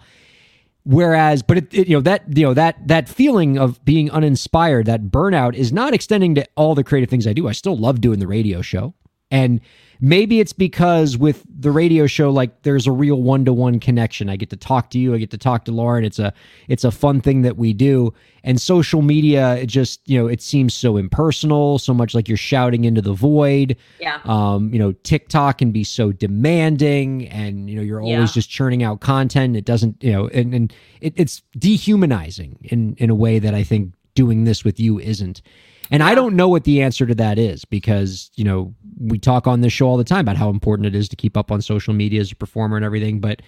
[0.84, 4.88] Whereas, but it, it you know that you know that that feeling of being uninspired,
[4.88, 7.48] that burnout, is not extending to all the creative things I do.
[7.48, 8.96] I still love doing the radio show,
[9.30, 9.60] and
[10.02, 14.30] maybe it's because with the radio show like there's a real one-to-one connection.
[14.30, 16.06] I get to talk to you i get to talk to lauren.
[16.06, 16.34] It's a
[16.68, 18.14] it's a fun thing that we do.
[18.44, 22.38] And social media it just you know it seems so impersonal so much like you're
[22.38, 23.76] shouting into the void.
[24.00, 24.20] Yeah.
[24.26, 28.34] um you know tiktok can be so demanding and you know you're always Yeah.
[28.34, 29.58] just churning out content.
[29.58, 33.64] It doesn't you know and, and it, it's dehumanizing in in a way that i
[33.64, 35.42] think doing this with you isn't
[35.92, 39.48] and I don't know what the answer to that is because, you know, we talk
[39.48, 41.62] on this show all the time about how important it is to keep up on
[41.62, 43.20] social media as a performer and everything.
[43.20, 43.42] But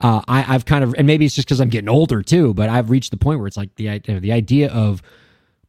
[0.00, 2.68] uh, I, I've kind of, and maybe it's just because I'm getting older too, but
[2.68, 5.02] I've reached the point where it's like the, you know, the idea of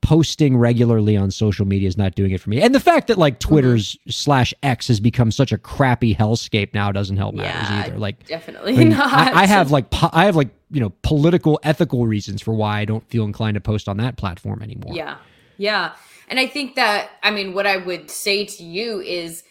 [0.01, 2.59] posting regularly on social media is not doing it for me.
[2.59, 6.91] And the fact that like Twitter's slash X has become such a crappy hellscape now
[6.91, 7.99] doesn't help matters either.
[7.99, 9.13] Like, Definitely I, mean, not.
[9.13, 12.79] I, I have like, po- I have like, you know, political, ethical reasons for why
[12.79, 14.95] I don't feel inclined to post on that platform anymore.
[14.95, 15.17] Yeah.
[15.61, 15.93] Yeah.
[16.27, 19.43] And I think that, I mean, what I would say to you is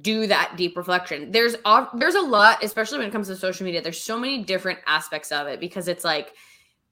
[0.00, 1.30] do that deep reflection.
[1.30, 1.56] There's
[1.94, 3.82] there's a lot, especially when it comes to social media.
[3.82, 6.32] There's so many different aspects of it because it's like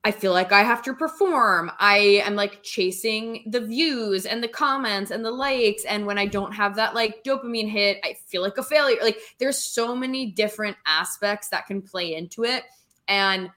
[0.04, 1.72] I feel like I have to perform.
[1.78, 6.26] I am like chasing the views and the comments and the likes and when I
[6.26, 8.98] don't have that like dopamine hit, I feel like a failure.
[9.00, 12.64] Like there's so many different aspects that can play into it
[13.08, 13.48] and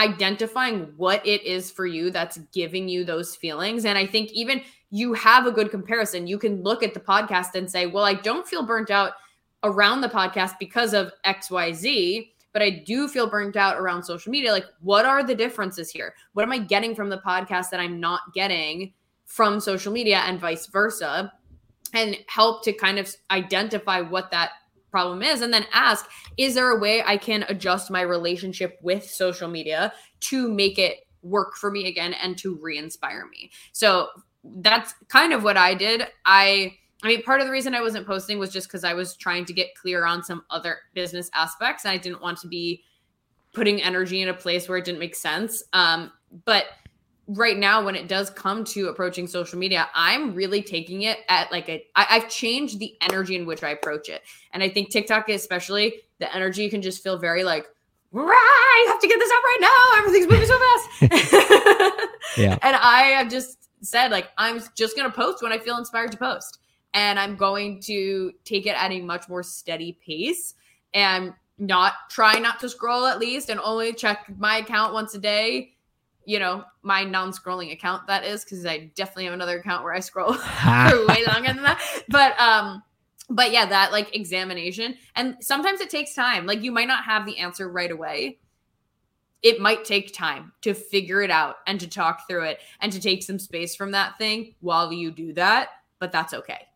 [0.00, 4.62] identifying what it is for you that's giving you those feelings and I think even
[4.90, 6.26] you have a good comparison.
[6.26, 9.12] You can look at the podcast and say, well, I don't feel burnt out
[9.62, 14.50] around the podcast because of XYZ, but I do feel burnt out around social media.
[14.50, 16.14] Like, what are the differences here?
[16.32, 18.92] What am I getting from the podcast that I'm not getting
[19.26, 21.32] from social media and vice versa?
[21.92, 24.50] And help to kind of identify what that
[24.90, 29.04] problem is and then ask, is there a way I can adjust my relationship with
[29.04, 33.50] social media to make it work for me again and to re-inspire me?
[33.72, 34.08] So
[34.44, 36.06] that's kind of what I did.
[36.24, 39.16] I I mean, part of the reason I wasn't posting was just because I was
[39.16, 42.84] trying to get clear on some other business aspects, and I didn't want to be
[43.54, 45.62] putting energy in a place where it didn't make sense.
[45.72, 46.12] Um,
[46.44, 46.66] but
[47.30, 51.50] right now, when it does come to approaching social media, I'm really taking it at
[51.50, 51.84] like a.
[51.96, 54.22] I, I've changed the energy in which I approach it,
[54.52, 57.66] and I think TikTok, especially, the energy can just feel very like.
[58.12, 59.98] I have to get this up right now.
[59.98, 62.06] Everything's moving so fast.
[62.36, 62.58] Yeah.
[62.62, 66.12] And I have just said, like, I'm just going to post when I feel inspired
[66.12, 66.58] to post.
[66.94, 70.54] and I'm going to take it at a much more steady pace
[70.92, 75.18] and not try not to scroll at least and only check my account once a
[75.18, 75.72] day.
[76.26, 80.00] You know, my non-scrolling account that is because I definitely have another account where I
[80.00, 81.80] scroll for way longer than that.
[82.08, 82.82] But um,
[83.28, 86.46] but yeah, that like examination, and sometimes it takes time.
[86.46, 88.38] Like you might not have the answer right away.
[89.42, 93.00] It might take time to figure it out and to talk through it and to
[93.00, 95.70] take some space from that thing while you do that.
[95.98, 96.66] But that's okay.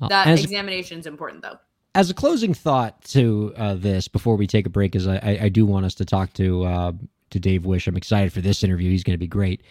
[0.00, 1.58] Well, That examination is important though.
[1.94, 5.38] as a closing thought to uh, this before we take a break is I, I,
[5.42, 6.92] I do want us to talk to uh,
[7.30, 7.86] to Dave Wish.
[7.86, 8.90] I'm excited for this interview.
[8.90, 9.62] He's going to be great.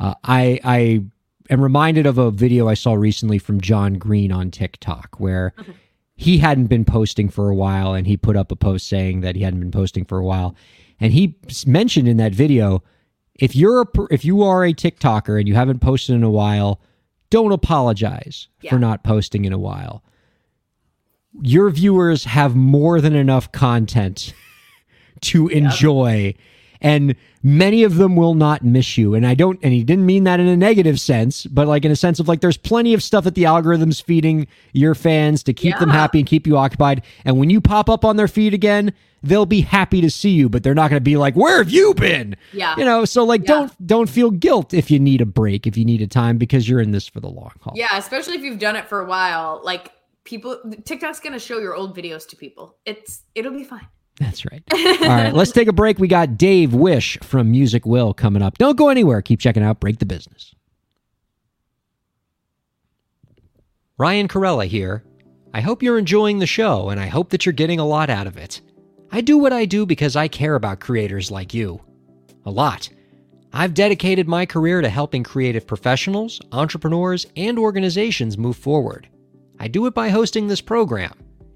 [0.00, 1.02] Uh, I I
[1.50, 5.52] am reminded of a video I saw recently from John Green on TikTok where
[6.14, 9.34] he hadn't been posting for a while and he put up a post saying that
[9.36, 10.54] he hadn't been posting for a while
[11.00, 11.36] and he
[11.66, 12.82] mentioned in that video
[13.34, 16.80] if you're a if you are a TikToker and you haven't posted in a while
[17.30, 18.70] don't apologize Yeah.
[18.70, 20.02] for not posting in a while
[21.42, 24.32] your viewers have more than enough content
[25.22, 26.34] to enjoy
[26.82, 30.24] and many of them will not miss you and i don't and he didn't mean
[30.24, 33.02] that in a negative sense but like in a sense of like there's plenty of
[33.02, 37.02] stuff that the algorithm's feeding your fans to keep them happy and keep you occupied
[37.24, 38.92] and when you pop up on their feed again
[39.24, 41.70] they'll be happy to see you but they're not going to be like where have
[41.70, 42.74] you been Yeah.
[42.76, 43.46] you know so like Yeah.
[43.54, 46.68] don't don't feel guilt if you need a break if you need a time because
[46.68, 49.06] you're in this for the long haul Yeah, especially if you've done it for a
[49.06, 49.60] while.
[49.62, 49.92] Like
[50.24, 52.76] people TikTok's gonna show your old videos to people.
[52.84, 53.86] It's it'll be fine.
[54.22, 54.62] That's right.
[54.72, 55.98] All right, let's take a break.
[55.98, 58.56] We got Dave Wish from Music Will coming up.
[58.56, 59.20] Don't go anywhere.
[59.20, 60.54] Keep checking out Break the Business.
[63.98, 65.04] Ryan Kairalla here.
[65.52, 68.26] I hope you're enjoying the show and I hope that you're getting a lot out
[68.26, 68.60] of it.
[69.10, 71.80] I do what I do because I care about creators like you.
[72.46, 72.88] A lot.
[73.52, 79.08] I've dedicated my career to helping creative professionals, entrepreneurs, and organizations move forward.
[79.58, 81.12] I do it by hosting this program,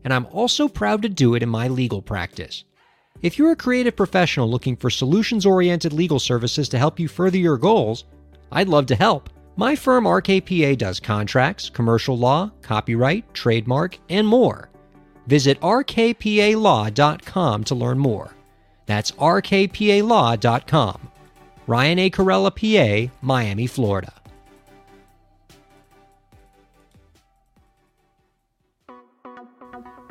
[0.06, 2.62] and I'm also proud to do it in my legal practice.
[3.22, 7.38] If you're a creative professional looking for solutions oriented legal services to help you further
[7.38, 8.04] your goals,
[8.52, 9.30] I'd love to help.
[9.56, 14.70] My firm RKPA does contracts, commercial law, copyright, trademark, and more.
[15.26, 18.30] Visit rkpalaw.com to learn more.
[18.86, 21.10] That's rkpalaw.com.
[21.66, 22.10] Ryan A.
[22.10, 24.12] Kairalla, PA, Miami, Florida.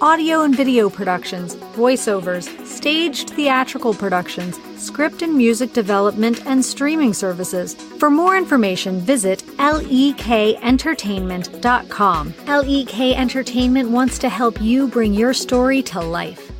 [0.00, 7.74] audio and video productions, voiceovers, staged theatrical productions, script and music development, and streaming services.
[7.74, 12.34] For more information, visit lekentertainment.com.
[12.46, 16.52] LEK Entertainment wants to help you bring your story to life.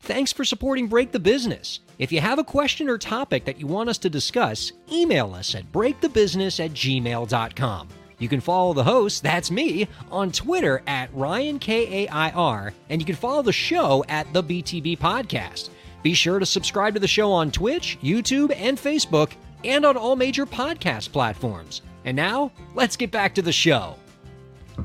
[0.00, 1.80] Thanks for supporting Break the Business.
[1.98, 5.56] If you have a question or topic that you want us to discuss, email us
[5.56, 7.88] at breakthebusiness at gmail.com.
[8.18, 12.72] You can follow the host, that's me, on Twitter at Ryan K A I R,
[12.88, 15.68] and you can follow the show at the BTB Podcast.
[16.02, 19.32] Be sure to subscribe to the show on Twitch, YouTube, and Facebook,
[19.64, 21.82] and on all major podcast platforms.
[22.06, 23.96] And now, let's get back to the show.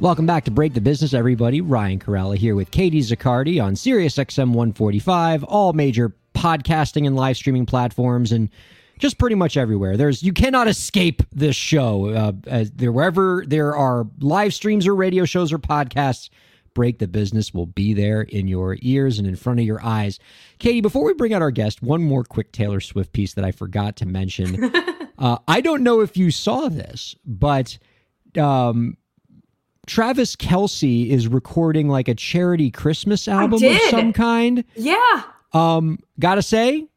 [0.01, 1.61] Welcome back to Break the Business, everybody.
[1.61, 7.37] Ryan Kairalla here with Katie Zaccardi on Sirius XM 145, all major podcasting and live
[7.37, 8.49] streaming platforms, and
[9.01, 9.97] just pretty much everywhere.
[9.97, 12.09] There's you cannot escape this show.
[12.09, 16.29] Uh, as there wherever there are live streams or radio shows or podcasts,
[16.73, 20.19] Break the Business will be there in your ears and in front of your eyes.
[20.59, 23.51] Katie, before we bring out our guest, one more quick Taylor Swift piece that I
[23.51, 24.71] forgot to mention.
[25.17, 27.77] uh, I don't know if you saw this, but
[28.37, 28.97] um,
[29.87, 34.63] Travis Kelce is recording like a charity Christmas album of some kind.
[34.75, 35.23] Yeah.
[35.53, 36.87] Um, gotta say,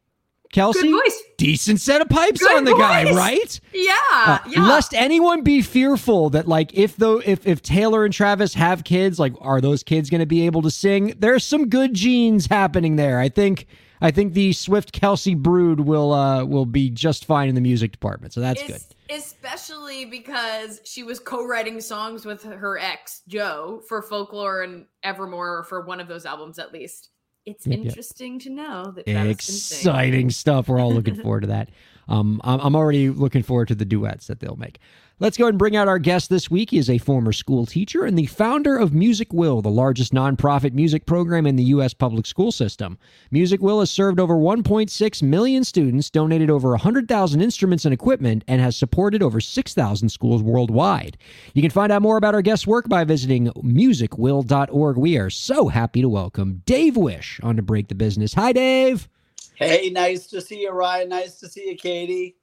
[0.54, 1.22] Kelce, voice.
[1.36, 3.60] decent set of pipes Good on the guy, right?
[3.72, 3.92] Yeah.
[4.14, 4.68] Uh, yeah.
[4.68, 9.18] Lest anyone be fearful that like if though if if Taylor and Travis have kids,
[9.18, 11.14] like are those kids going to be able to sing?
[11.18, 13.18] There's some good genes happening there.
[13.18, 13.66] I think
[14.00, 17.90] I think the Swift Kelce brood will uh will be just fine in the music
[17.90, 18.32] department.
[18.32, 18.80] So that's good.
[19.10, 25.64] Especially because she was co-writing songs with her ex Joe for Folklore and Evermore, or
[25.64, 27.10] for one of those albums at least.
[27.46, 27.86] It's Yep, yep.
[27.86, 29.06] interesting to know that.
[29.06, 30.68] Exciting stuff.
[30.68, 31.70] We're all looking forward to that.
[32.08, 34.78] Um, I'm, I'm already looking forward to the duets that they'll make.
[35.20, 36.70] Let's go ahead and bring out our guest this week.
[36.70, 40.72] He is a former school teacher and the founder of Music Will, the largest nonprofit
[40.72, 41.94] music program in the U.S.
[41.94, 42.98] public school system.
[43.30, 48.60] Music Will has served over 1.6 million students, donated over 100,000 instruments and equipment, and
[48.60, 51.16] has supported over 6,000 schools worldwide.
[51.52, 54.96] You can find out more about our guest's work by visiting musicwill.org.
[54.96, 58.34] We are so happy to welcome Dave Wish on to Break the Business.
[58.34, 59.08] Hi, Dave.
[59.54, 61.10] Hey, nice to see you, Ryan.
[61.10, 62.34] Nice to see you, Katie.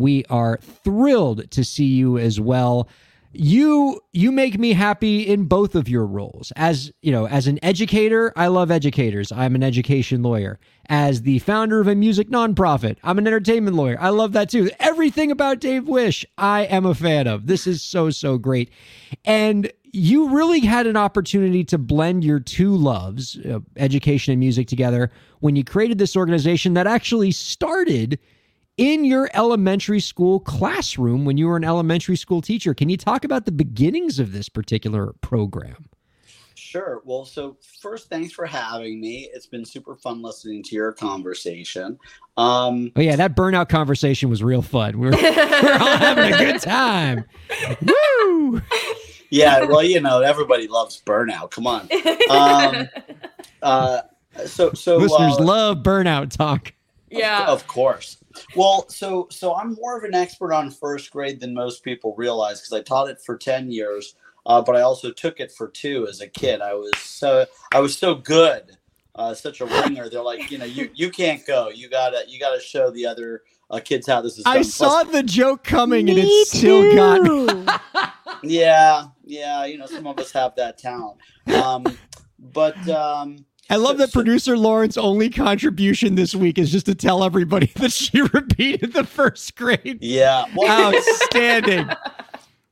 [0.00, 2.88] We are thrilled to see you as well.
[3.32, 6.52] You you make me happy in both of your roles.
[6.56, 9.30] As, you know, as an educator, I love educators.
[9.30, 10.58] I'm an education lawyer.
[10.88, 13.96] As the founder of a music nonprofit, I'm an entertainment lawyer.
[14.00, 14.70] I love that too.
[14.80, 17.46] Everything about Dave Wish, I am a fan of.
[17.46, 18.70] This is so so great.
[19.24, 24.66] And you really had an opportunity to blend your two loves, uh, education and music
[24.66, 28.18] together when you created this organization that actually started
[28.80, 32.72] in your elementary school classroom when you were an elementary school teacher.
[32.72, 35.90] Can you talk about the beginnings of this particular program?
[36.54, 37.02] Sure.
[37.04, 39.28] Well, so first, thanks for having me.
[39.34, 41.98] It's been super fun listening to your conversation.
[42.38, 44.98] Um, Oh yeah, that burnout conversation was real fun.
[44.98, 47.26] We We're, we're all having a good time.
[47.82, 48.62] Woo!
[49.28, 51.50] yeah, well, you know, everybody loves burnout.
[51.50, 51.86] Come on.
[52.30, 52.88] Um,
[53.62, 54.00] uh,
[54.46, 56.72] so, so Listeners uh, love burnout talk.
[57.10, 57.44] yeah.
[57.46, 58.16] Of course.
[58.54, 62.60] Well, so so I'm more of an expert on first grade than most people realize
[62.60, 64.14] because I taught it for ten years,
[64.46, 66.60] uh, but I also took it for two as a kid.
[66.60, 68.76] I was so I was so good,
[69.14, 70.08] uh, such a ringer.
[70.08, 71.68] They're like, you know, you you can't go.
[71.68, 74.56] You gotta you gotta show the other uh, kids how this is done.
[74.56, 77.66] I Plus- saw the joke coming and it still got me.
[78.42, 79.66] Yeah, yeah.
[79.66, 81.18] You know, some of us have that talent.
[81.62, 81.84] Um,
[82.38, 87.22] but um, I love that producer Lauren's only contribution this week is just to tell
[87.24, 89.98] everybody that she repeated the first grade.
[90.02, 90.44] yeah.
[90.56, 91.88] Well, Outstanding.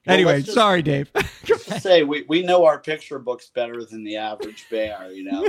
[0.06, 1.10] anyway, let's just- sorry, Dave.
[1.46, 5.46] to say we, we know our picture books better than the average bear you know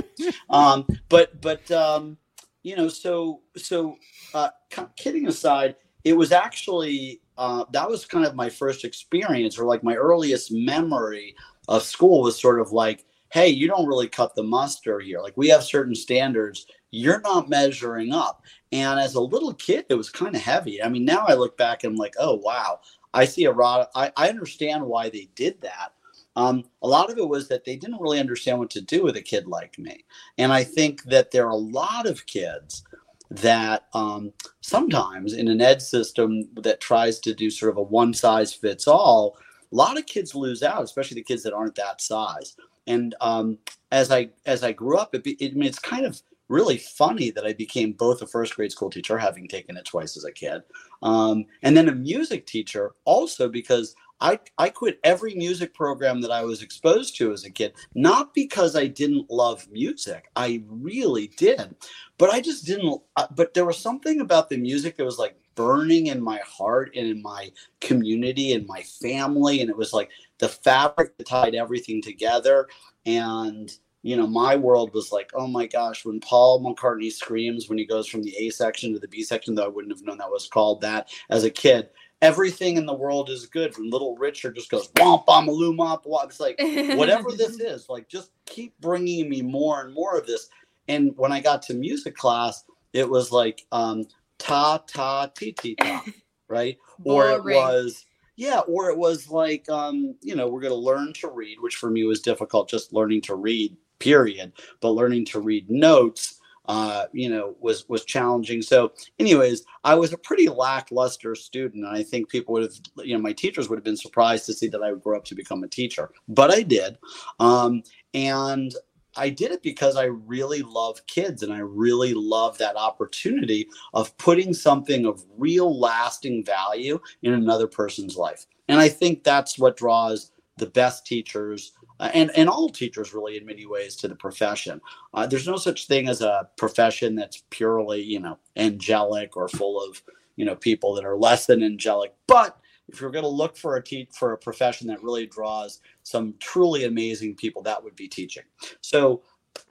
[0.48, 2.16] um but but um
[2.62, 3.96] you know so so
[4.34, 4.48] uh
[4.96, 9.82] kidding aside it was actually uh that was kind of my first experience or like
[9.84, 11.34] my earliest memory
[11.68, 15.36] of school was sort of like hey you don't really cut the mustard here like
[15.36, 20.10] we have certain standards you're not measuring up and as a little kid it was
[20.10, 22.80] kind of heavy i mean now i look back and i'm like oh wow
[23.12, 23.90] I see a lot.
[23.94, 25.92] I, I understand why they did that.
[26.36, 29.16] Um, a lot of it was that they didn't really understand what to do with
[29.16, 30.04] a kid like me.
[30.38, 32.84] And I think that there are a lot of kids
[33.30, 38.14] that um, sometimes in an ed system that tries to do sort of a one
[38.14, 39.36] size fits all,
[39.72, 42.56] a lot of kids lose out, especially the kids that aren't that size.
[42.86, 43.58] And um,
[43.92, 47.30] as I as I grew up, it, it I mean, it's kind of really funny
[47.30, 50.32] that I became both a first grade school teacher, having taken it twice as a
[50.32, 50.62] kid,
[51.02, 56.30] um, and then a music teacher also because I, I quit every music program that
[56.30, 60.28] I was exposed to as a kid, not because I didn't love music.
[60.36, 61.74] I really did.
[62.18, 63.00] But I just didn't.
[63.16, 66.92] Uh, but there was something about the music that was like burning in my heart
[66.96, 67.50] and in my
[67.80, 69.60] community and my family.
[69.60, 70.08] And it was like
[70.38, 72.68] the fabric that tied everything together.
[73.04, 73.70] And,
[74.02, 77.84] you know, my world was like, oh my gosh, when Paul McCartney screams when he
[77.84, 80.30] goes from the A section to the B section, though I wouldn't have known that
[80.30, 81.90] was called that as a kid
[82.22, 83.76] everything in the world is good.
[83.76, 86.04] When Little Richard just goes womp bomaloo mop.
[86.24, 86.58] It's like
[86.98, 90.48] whatever this is, like just keep bringing me more and more of this.
[90.88, 94.06] And when I got to music class, it was like um,
[94.40, 96.02] ta ta ti ti ta,
[96.48, 96.76] right?
[97.04, 98.04] or it was
[98.36, 101.76] yeah, or it was like um, you know we're going to learn to read, which
[101.76, 104.52] for me was difficult, just learning to read, period.
[104.80, 108.62] But learning to read notes uh, you know, was was challenging.
[108.62, 112.74] So, anyways, I was a pretty lackluster student, and I think people would have,
[113.04, 115.24] you know, my teachers would have been surprised to see that I would grow up
[115.24, 116.10] to become a teacher.
[116.28, 116.96] But I did,
[117.40, 117.82] um,
[118.14, 118.72] and
[119.16, 124.16] I did it because I really love kids, and I really love that opportunity of
[124.18, 128.46] putting something of real, lasting value in another person's life.
[128.68, 130.30] And I think that's what draws
[130.60, 134.80] the best teachers uh, and and all teachers really in many ways to the profession
[135.14, 139.82] uh, there's no such thing as a profession that's purely you know angelic or full
[139.82, 140.02] of
[140.36, 142.59] you know people that are less than angelic but
[142.92, 146.34] if you're going to look for a te- for a profession that really draws some
[146.38, 148.44] truly amazing people that would be teaching
[148.80, 149.22] so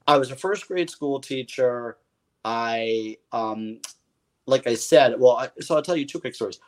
[0.08, 1.98] i was a first grade school teacher
[2.46, 3.80] i um
[4.46, 6.60] like i said well I, so i'll tell you two quick stories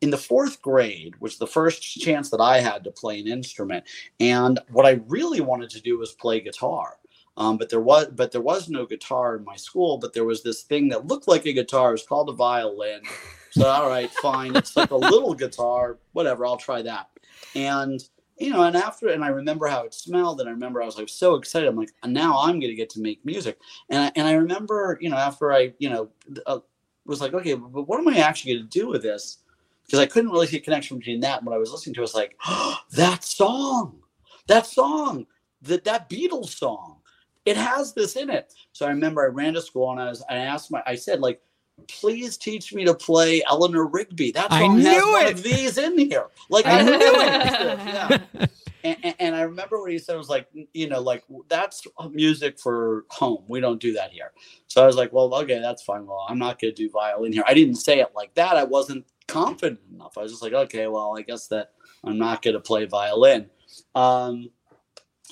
[0.00, 3.84] in the fourth grade was the first chance that I had to play an instrument.
[4.18, 6.96] And what I really wanted to do was play guitar.
[7.36, 10.42] Um, but there was but there was no guitar in my school, but there was
[10.42, 11.90] this thing that looked like a guitar.
[11.90, 13.02] It was called a violin.
[13.50, 14.56] So all right, fine.
[14.56, 16.46] It's like a little guitar, whatever.
[16.46, 17.08] I'll try that.
[17.54, 18.02] And
[18.38, 20.96] you know, and after and I remember how it smelled, and I remember I was
[20.96, 21.68] like so excited.
[21.68, 23.58] I'm like, now I'm going to get to make music.
[23.90, 26.08] And I, and I remember, you know, after I, you know,
[26.46, 26.60] uh,
[27.04, 29.38] was like, okay, but what am I actually going to do with this?
[29.84, 32.00] Because I couldn't really see a connection between that and what I was listening to.
[32.00, 33.98] I was like, oh, that song,
[34.46, 35.26] that song,
[35.62, 37.00] that that Beatles song,
[37.44, 38.54] it has this in it.
[38.72, 41.20] So I remember I ran to school and I was, I asked my, I said
[41.20, 41.42] like,
[41.88, 44.32] please teach me to play Eleanor Rigby.
[44.32, 45.32] That I song has knew one it.
[45.32, 46.26] of these in here.
[46.48, 48.20] Like I knew it.
[48.40, 48.46] Yeah
[48.84, 52.58] and, and, and I remember what he said was like, you know, like that's music
[52.58, 53.44] for home.
[53.48, 54.32] We don't do that here.
[54.68, 56.06] So I was like, well, okay, that's fine.
[56.06, 57.44] Well, I'm not going to do violin here.
[57.46, 58.56] I didn't say it like that.
[58.56, 60.16] I wasn't confident enough.
[60.16, 61.72] I was just like, okay, well, I guess that
[62.04, 63.50] I'm not going to play violin.
[63.94, 64.50] Um,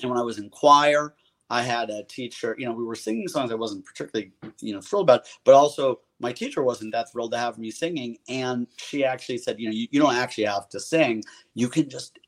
[0.03, 1.15] and when I was in choir,
[1.51, 2.55] I had a teacher.
[2.59, 6.01] You know, we were singing songs I wasn't particularly, you know, thrilled about, but also
[6.21, 8.19] my teacher wasn't that thrilled to have me singing.
[8.29, 11.23] And she actually said, you know, you, you don't actually have to sing.
[11.55, 12.19] You can just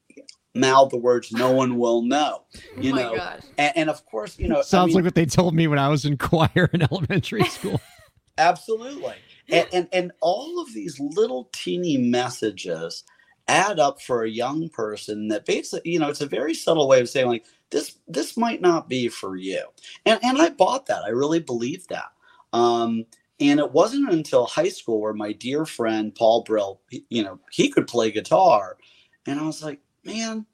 [0.55, 2.43] mouth the words no one will know
[2.76, 3.41] you oh my know gosh.
[3.57, 5.78] and, and of course you know I Sounds mean, like what they told me when
[5.78, 7.80] I was in choir in elementary school.
[8.38, 9.14] absolutely
[9.49, 13.05] and, and and all of these little teeny messages
[13.47, 17.01] add up for a young person that basically you know it's a very subtle way
[17.01, 19.64] of saying like this this might not be for you
[20.07, 22.11] and and i bought that i really believed that
[22.53, 23.05] um
[23.41, 27.70] and it wasn't until high school where my dear friend paul brill you know he
[27.70, 28.76] could play guitar.
[29.26, 30.47] And i was like man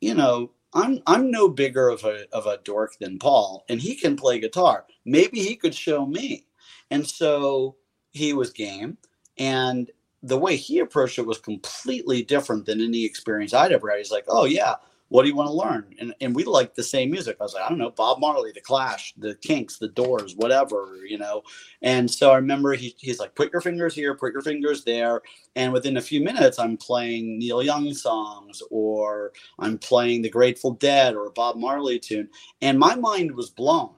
[0.00, 3.94] you know i'm i'm no bigger of a of a dork than paul and he
[3.94, 4.84] can play guitar.
[5.04, 6.46] Maybe he could show me.
[6.90, 7.76] And so
[8.10, 8.98] he was game
[9.38, 9.90] and
[10.22, 13.98] the way he approached it was completely different than any experience I'd ever had.
[13.98, 14.76] He's like, "Oh yeah,
[15.14, 17.38] what do you want to learn?" And and we liked the same music.
[17.40, 20.98] I was like, "I don't know, Bob Marley, The Clash, The Kinks, The Doors, whatever,
[21.08, 21.44] you know."
[21.82, 25.22] And so I remember he, he's like, "Put your fingers here, put your fingers there,"
[25.56, 30.72] and within a few minutes, I'm playing Neil Young songs or I'm playing The Grateful
[30.72, 32.30] Dead or a Bob Marley tune,
[32.62, 33.94] and my mind was blown.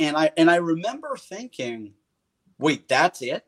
[0.00, 1.94] And I and I remember thinking,
[2.58, 3.44] "Wait, that's it."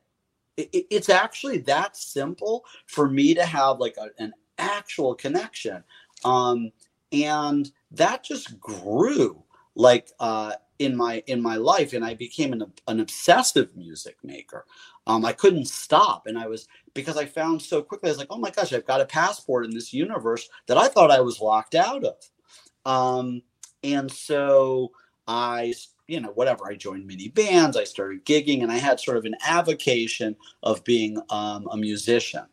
[0.59, 5.85] it, it- it's actually that simple for me to have like a, an actual connection
[6.27, 6.73] um
[7.13, 9.43] and that just grew
[9.75, 14.65] like uh in my in my life and i became an, an obsessive music maker.
[15.07, 18.29] Um i couldn't stop and i was because i found so quickly i was like
[18.31, 21.41] oh my gosh i've got a passport in this universe that i thought i was
[21.41, 22.17] locked out of.
[22.85, 23.43] Um
[23.85, 24.91] and so
[25.29, 25.73] i
[26.07, 29.25] you know whatever i joined many bands i started gigging and i had sort of
[29.25, 32.45] an avocation of being um, a musician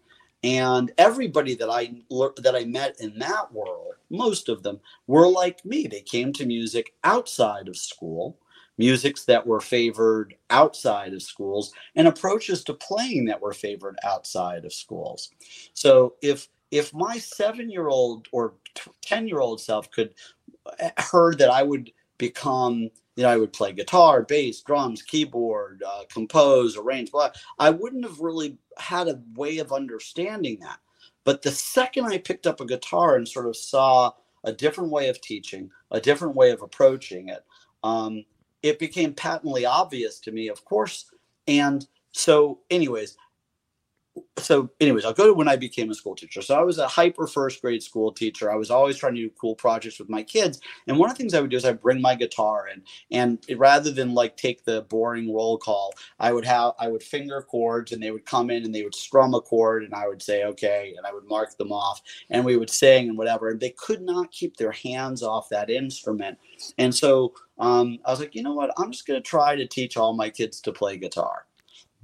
[0.43, 1.93] and everybody that i
[2.37, 5.87] that i met in that world most of them were like me.
[5.87, 8.37] They came to music outside of school
[8.79, 14.65] musics that were favored outside of schools and approaches to playing that were favored outside
[14.65, 15.29] of schools.
[15.73, 18.53] So if if my seven year old or
[19.01, 20.13] 10 year old self could
[20.65, 25.83] uh, heard that i would become you know, I would play guitar, bass, drums, keyboard,
[25.85, 27.29] uh, compose, arrange, blah.
[27.59, 30.79] I wouldn't have really had a way of understanding that.
[31.23, 34.11] But the second I picked up a guitar and sort of saw
[34.43, 37.45] a different way of teaching, a different way of approaching it,
[37.83, 38.25] um,
[38.61, 41.11] it became patently obvious to me, of course.
[41.47, 43.17] And so, anyways,
[44.37, 46.41] so anyways i'll go to when i became a school teacher.
[46.41, 48.51] So i was a hyper first grade school teacher.
[48.51, 50.59] I was always trying to do cool projects with my kids.
[50.87, 52.81] And one of the things i would do is i bring my guitar in.
[53.11, 57.41] And rather than like take the boring roll call i would have i would finger
[57.41, 60.21] chords and they would come in and they would strum a chord and i would
[60.21, 63.49] say okay and i would mark them off and we would sing and whatever.
[63.49, 66.37] And they could not keep their hands off that instrument.
[66.77, 68.71] And so um, i was like you know what?
[68.77, 71.45] I'm just going to try to teach all my kids to play guitar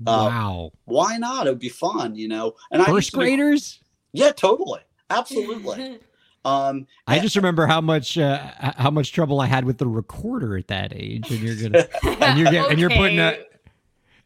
[0.06, 0.72] Uh, wow.
[0.86, 1.48] why not?
[1.48, 2.56] It would be fun, you know.
[2.72, 3.80] And I First used to be- graders?
[4.14, 6.00] yeah, totally, absolutely.
[6.46, 10.58] um, I just remember how much uh, how much trouble I had with the recorder
[10.58, 11.88] at that age, and you're gonna
[12.26, 13.38] and you're get, and you're putting a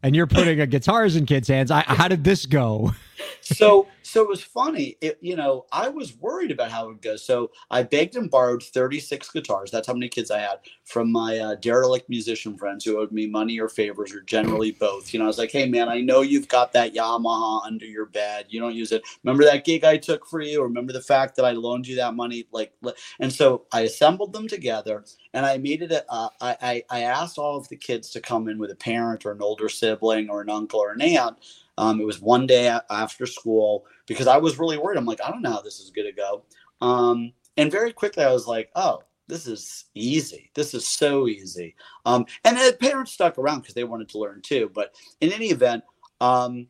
[0.04, 1.72] and you're putting a guitars in kids' hands.
[1.72, 2.94] I, how did this go?
[3.42, 4.98] So so it was funny.
[5.02, 7.16] It, you know, I was worried about how it would go.
[7.16, 9.72] So I begged and borrowed 36 guitars.
[9.72, 13.28] That's how many kids I had from my uh, derelict musician friends who owed me
[13.28, 15.14] money or favors, or generally both.
[15.14, 18.06] You know, I was like, hey man, I know you've got that Yamaha under your
[18.06, 18.46] bed.
[18.50, 19.04] You don't use it.
[19.24, 20.62] Remember that gig I took for you?
[20.62, 22.46] Remember the fact that I loaned you that money?
[22.52, 22.74] Like,
[23.20, 25.04] and so I assembled them together
[25.34, 25.92] and I made it.
[25.92, 28.76] A, uh, I, I I asked all of the kids to come in with a
[28.76, 31.38] parent or an older sibling or an uncle or an aunt.
[31.78, 34.98] Um, it was one day after school because I was really worried.
[34.98, 36.44] I'm like, I don't know how this is going to go.
[36.82, 40.52] Um, and very quickly, I was like, oh, this is easy.
[40.54, 41.76] This is so easy.
[42.06, 44.70] Um, and the parents stuck around because they wanted to learn too.
[44.74, 45.84] But in any event,
[46.22, 46.68] um,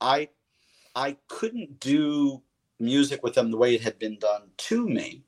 [0.00, 0.28] I
[0.94, 2.42] I couldn't do
[2.78, 5.22] music with them the way it had been done to me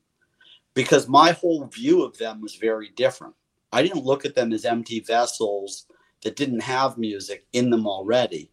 [0.73, 3.33] because my whole view of them was very different.
[3.71, 5.85] I didn't look at them as empty vessels
[6.23, 8.51] that didn't have music in them already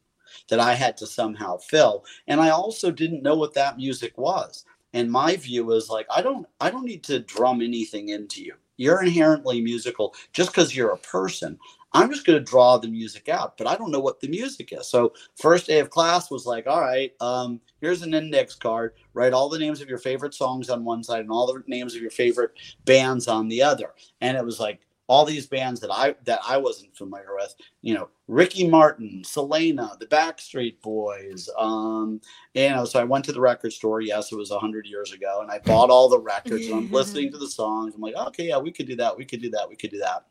[0.48, 2.04] that I had to somehow fill.
[2.26, 4.64] And I also didn't know what that music was.
[4.92, 8.54] And my view was like, I don't I don't need to drum anything into you.
[8.78, 11.58] You're inherently musical just because you're a person.
[11.92, 14.70] I'm just going to draw the music out, but I don't know what the music
[14.72, 14.86] is.
[14.86, 18.92] So first day of class was like, all right, um, here's an index card.
[19.14, 21.94] Write all the names of your favorite songs on one side and all the names
[21.94, 22.52] of your favorite
[22.84, 23.94] bands on the other.
[24.20, 27.54] And it was like all these bands that I that I wasn't familiar with.
[27.82, 31.48] You know, Ricky Martin, Selena, the Backstreet Boys.
[31.58, 32.20] Um,
[32.54, 34.00] you know, so I went to the record store.
[34.00, 36.66] Yes, it was a hundred years ago, and I bought all the records.
[36.66, 37.94] and I'm listening to the songs.
[37.94, 39.16] I'm like, okay, yeah, we could do that.
[39.16, 39.68] We could do that.
[39.68, 40.26] We could do that.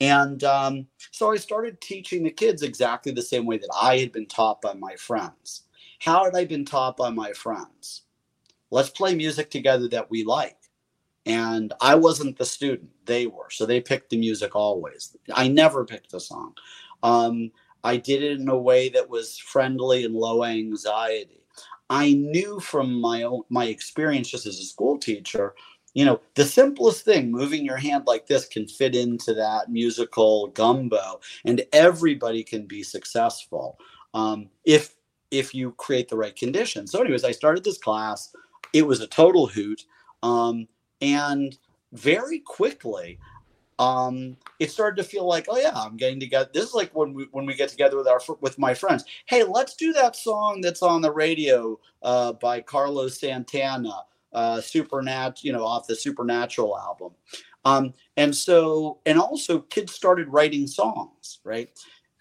[0.00, 4.10] And um, so I started teaching the kids exactly the same way that I had
[4.10, 5.62] been taught by my friends.
[6.00, 8.02] How had I been taught by my friends?
[8.72, 10.56] Let's play music together that we like.
[11.24, 13.50] And I wasn't the student, they were.
[13.50, 15.16] So they picked the music always.
[15.32, 16.54] I never picked a song.
[17.02, 17.52] Um,
[17.84, 21.40] I did it in a way that was friendly and low anxiety.
[21.90, 25.54] I knew from my own my experience just as a school teacher
[25.94, 30.48] you know the simplest thing moving your hand like this can fit into that musical
[30.48, 33.78] gumbo and everybody can be successful
[34.14, 34.94] um, if
[35.30, 38.34] if you create the right conditions so anyways i started this class
[38.72, 39.84] it was a total hoot
[40.22, 40.66] um,
[41.02, 41.58] and
[41.92, 43.18] very quickly
[43.78, 47.12] um, it started to feel like oh yeah i'm getting together this is like when
[47.12, 50.60] we when we get together with our with my friends hey let's do that song
[50.62, 56.78] that's on the radio uh, by carlos santana uh, Supernat, you know, off the Supernatural
[56.78, 57.12] album.
[57.64, 61.70] Um, and so, and also kids started writing songs, right?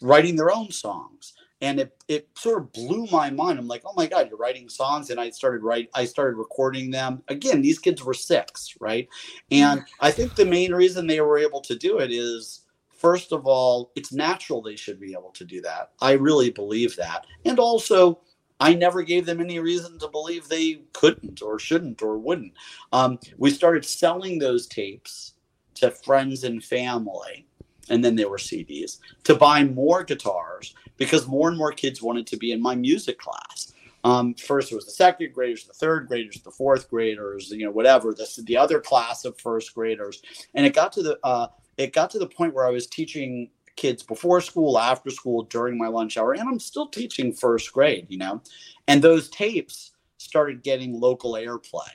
[0.01, 1.34] Writing their own songs.
[1.62, 3.59] And it, it sort of blew my mind.
[3.59, 5.09] I'm like, oh my God, you're writing songs.
[5.09, 7.22] And I started write, I started recording them.
[7.28, 9.07] Again, these kids were six, right?
[9.51, 12.62] And I think the main reason they were able to do it is
[13.01, 15.91] first of all, it's natural they should be able to do that.
[16.01, 17.26] I really believe that.
[17.45, 18.22] And also,
[18.59, 22.53] I never gave them any reason to believe they couldn't or shouldn't or wouldn't.
[22.93, 25.34] Um, we started selling those tapes
[25.76, 27.47] to friends and family,
[27.89, 32.27] and then there were CDs to buy more guitars because more and more kids wanted
[32.27, 33.73] to be in my music class.
[34.03, 37.71] Um, first, it was the second graders, the third graders, the fourth graders, you know,
[37.71, 38.13] whatever.
[38.13, 40.21] The, the other class of first graders,
[40.55, 43.49] and it got to the uh, it got to the point where I was teaching
[43.75, 48.07] kids before school, after school, during my lunch hour, and I'm still teaching first grade,
[48.09, 48.41] you know.
[48.88, 51.89] And those tapes started getting local airplay.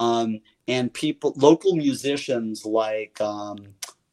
[0.00, 3.58] Um, and people, local musicians like um,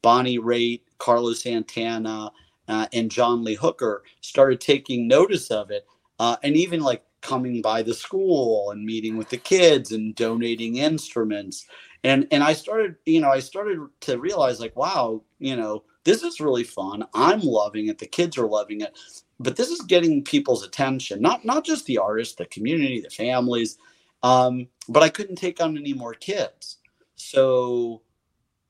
[0.01, 2.31] Bonnie Raitt, Carlos Santana,
[2.67, 5.85] uh, and John Lee Hooker started taking notice of it,
[6.19, 10.77] uh, and even like coming by the school and meeting with the kids and donating
[10.77, 11.65] instruments.
[12.03, 16.23] And and I started, you know, I started to realize like, wow, you know, this
[16.23, 17.05] is really fun.
[17.13, 17.97] I'm loving it.
[17.97, 18.97] The kids are loving it.
[19.39, 23.77] But this is getting people's attention, not not just the artists, the community, the families.
[24.21, 26.77] Um, but I couldn't take on any more kids.
[27.15, 28.01] So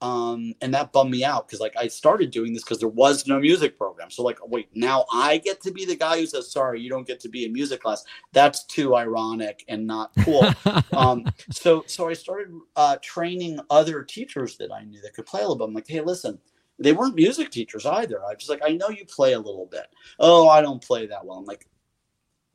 [0.02, 3.28] um, and that bummed me out because like I started doing this because there was
[3.28, 4.10] no music program.
[4.10, 7.06] So like, wait, now I get to be the guy who says, "Sorry, you don't
[7.06, 10.46] get to be in music class." That's too ironic and not cool.
[10.94, 15.42] um, so so I started uh, training other teachers that I knew that could play
[15.42, 15.66] a little bit.
[15.66, 16.40] I'm like, hey, listen,
[16.78, 18.24] they weren't music teachers either.
[18.24, 19.88] I was just like, I know you play a little bit.
[20.18, 21.40] Oh, I don't play that well.
[21.40, 21.68] I'm like,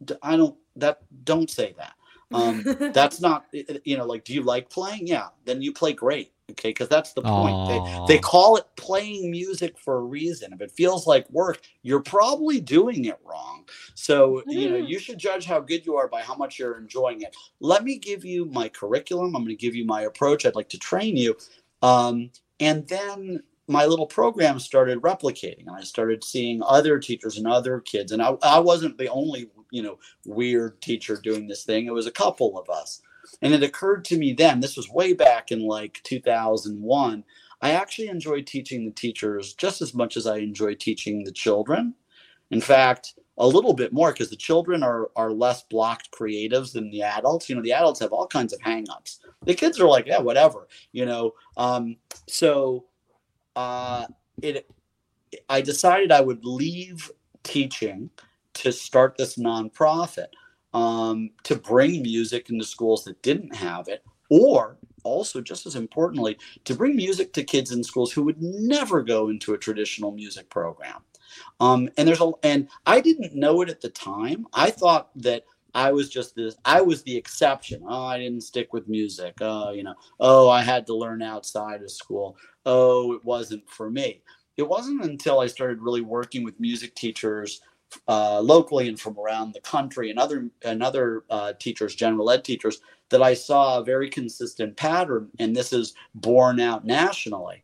[0.02, 1.92] "D- I don't that don't say that.
[2.32, 2.64] Um,
[2.94, 5.06] that's not you know like do you like playing?
[5.06, 6.32] Yeah, then you play great.
[6.50, 7.68] Okay, because that's the point.
[7.68, 10.52] They, they call it playing music for a reason.
[10.52, 13.64] If it feels like work, you're probably doing it wrong.
[13.94, 17.22] So, you know, you should judge how good you are by how much you're enjoying
[17.22, 17.34] it.
[17.60, 19.34] Let me give you my curriculum.
[19.34, 20.44] I'm going to give you my approach.
[20.44, 21.34] I'd like to train you.
[21.80, 22.30] Um,
[22.60, 27.80] and then my little program started replicating and I started seeing other teachers and other
[27.80, 28.12] kids.
[28.12, 31.86] And I, I wasn't the only, you know, weird teacher doing this thing.
[31.86, 33.00] It was a couple of us.
[33.42, 37.24] And it occurred to me then, this was way back in like 2001.
[37.60, 41.94] I actually enjoyed teaching the teachers just as much as I enjoy teaching the children.
[42.50, 46.90] In fact, a little bit more because the children are are less blocked creatives than
[46.90, 47.48] the adults.
[47.48, 49.18] You know, the adults have all kinds of hangups.
[49.44, 50.68] The kids are like, yeah, whatever.
[50.92, 51.96] You know, um,
[52.28, 52.84] so
[53.56, 54.06] uh,
[54.42, 54.70] it.
[55.48, 57.10] I decided I would leave
[57.42, 58.10] teaching
[58.54, 60.28] to start this nonprofit
[60.74, 66.36] um, to bring music into schools that didn't have it, or also just as importantly
[66.64, 70.48] to bring music to kids in schools who would never go into a traditional music
[70.50, 71.02] program.
[71.60, 74.46] Um, and there's a and I didn't know it at the time.
[74.52, 75.44] I thought that
[75.74, 76.56] I was just this.
[76.64, 77.82] I was the exception.
[77.86, 79.34] Oh, I didn't stick with music.
[79.40, 79.94] Oh, you know.
[80.20, 82.36] Oh, I had to learn outside of school.
[82.64, 84.22] Oh, it wasn't for me.
[84.56, 87.60] It wasn't until I started really working with music teachers
[88.08, 92.44] uh, locally and from around the country and other and other uh, teachers, general ed
[92.44, 92.80] teachers,
[93.10, 97.62] that I saw a very consistent pattern, and this is borne out nationally.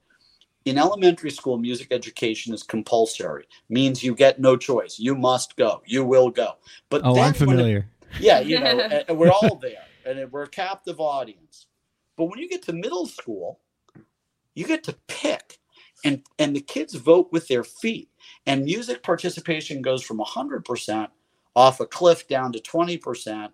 [0.66, 4.98] In elementary school, music education is compulsory, means you get no choice.
[4.98, 5.82] You must go.
[5.86, 6.52] You will go.
[6.90, 7.88] But Oh, I'm when it- familiar.
[8.20, 11.66] yeah, you know, and- and we're all there, and we're a captive audience.
[12.16, 13.60] But when you get to middle school,
[14.54, 15.58] you get to pick,
[16.04, 18.08] and and the kids vote with their feet,
[18.46, 21.10] and music participation goes from hundred percent
[21.56, 23.52] off a cliff down to twenty percent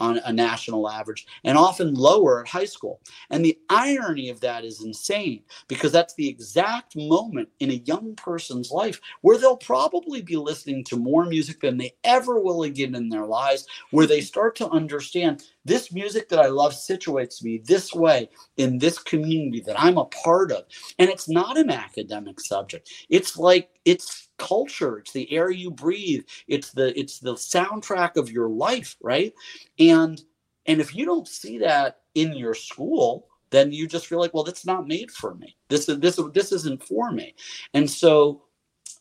[0.00, 3.00] on a national average, and often lower at high school.
[3.30, 8.14] And the irony of that is insane because that's the exact moment in a young
[8.14, 12.94] person's life where they'll probably be listening to more music than they ever will again
[12.94, 17.58] in their lives, where they start to understand this music that I love situates me
[17.58, 20.64] this way in this community that I'm a part of.
[20.98, 22.90] And it's not an academic subject.
[23.08, 28.30] It's like it's culture, it's the air you breathe, it's the it's the soundtrack of
[28.30, 29.32] your life, right?
[29.78, 30.20] And
[30.66, 34.44] and if you don't see that in your school, then you just feel like, well,
[34.44, 35.56] that's not made for me.
[35.68, 37.34] This is this this isn't for me.
[37.74, 38.42] And so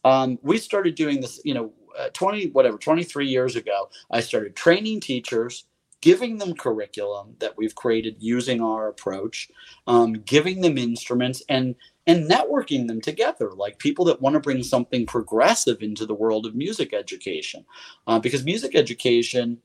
[0.04, 3.90] um, we started doing this, you know, uh, 20 whatever 23 years ago.
[4.12, 5.66] I started training teachers,
[6.02, 9.50] giving them curriculum that we've created using our approach,
[9.88, 11.76] um, giving them instruments, and
[12.06, 16.46] and networking them together, like people that want to bring something progressive into the world
[16.46, 17.66] of music education,
[18.08, 19.58] uh, because music education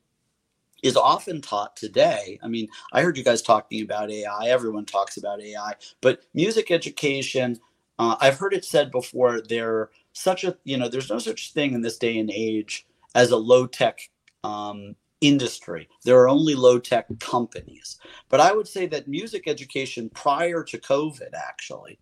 [0.83, 2.37] is often taught today.
[2.43, 4.47] I mean, I heard you guys talking about AI.
[4.47, 7.59] Everyone talks about AI, but music education,
[7.97, 9.41] uh, I've heard it said before.
[9.41, 13.31] There such a you know, there's no such thing in this day and age as
[13.31, 13.99] a low tech
[14.43, 15.87] um, industry.
[16.03, 17.97] There are only low tech companies.
[18.29, 21.97] But I would say that music education prior to COVID actually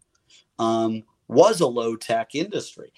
[0.58, 2.92] um, was a low tech industry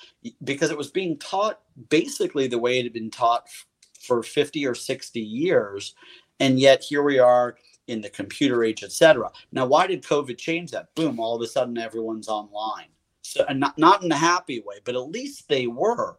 [0.44, 1.60] because it was being taught
[1.90, 3.66] basically the way it had been taught f-
[4.02, 5.94] for 50 or 60 years.
[6.40, 7.58] And yet here we are
[7.88, 9.30] in the computer age, et cetera.
[9.52, 10.96] Now, why did COVID change that?
[10.96, 12.88] Boom, all of a sudden everyone's online.
[13.24, 16.18] So, and not, not in a happy way, but at least they were.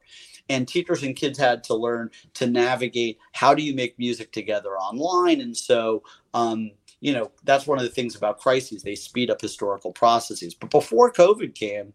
[0.49, 4.77] And teachers and kids had to learn to navigate how do you make music together
[4.77, 5.41] online.
[5.41, 6.03] And so,
[6.35, 6.71] um,
[7.01, 8.83] you know, that's one of the things about crises.
[8.83, 10.55] They speed up historical processes.
[10.55, 11.93] But before COVID came,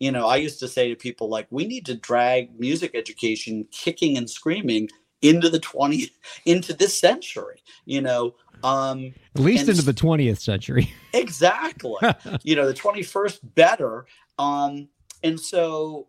[0.00, 3.66] you know, I used to say to people like, we need to drag music education
[3.70, 4.88] kicking and screaming
[5.22, 6.10] into the 20
[6.44, 8.34] into this century, you know.
[8.62, 10.92] Um, At least into the 20th century.
[11.12, 11.94] exactly
[12.42, 14.06] you know the 21st better
[14.38, 14.88] um
[15.22, 16.08] and so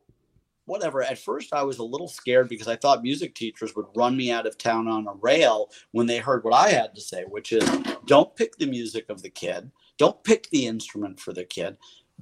[0.65, 1.03] whatever.
[1.03, 4.31] At first i was a little scared because i thought music teachers would run me
[4.31, 7.51] out of town on a rail when they heard what i had to say which
[7.51, 7.63] is
[8.05, 9.71] don't pick the music of the kid.
[9.97, 11.77] Don't pick the instrument for the kid.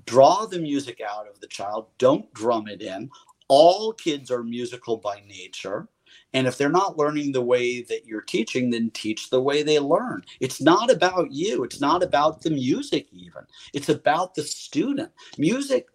[0.05, 1.87] Draw the music out of the child.
[1.97, 3.09] Don't drum it in.
[3.49, 5.87] All kids are musical by nature
[6.33, 9.79] and if they're not learning the way that you're teaching, then teach the way they
[9.79, 10.23] learn.
[10.39, 11.63] It's not about you.
[11.63, 13.43] It's not about the music, even.
[13.73, 15.11] It's about the student.
[15.37, 15.87] Music,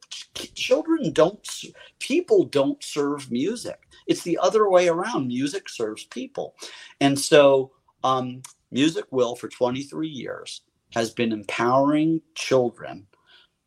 [0.54, 1.46] children don't,
[1.98, 3.80] people don't serve music.
[4.06, 5.26] It's the other way around.
[5.26, 6.54] Music serves people.
[7.00, 7.72] And so,
[8.04, 10.62] um, Music Will, for 23 years,
[10.94, 13.06] has been empowering children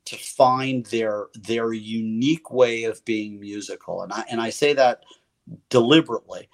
[0.05, 4.01] to find their their unique way of being musical.
[4.01, 5.03] And I, and I say that
[5.69, 6.49] deliberately.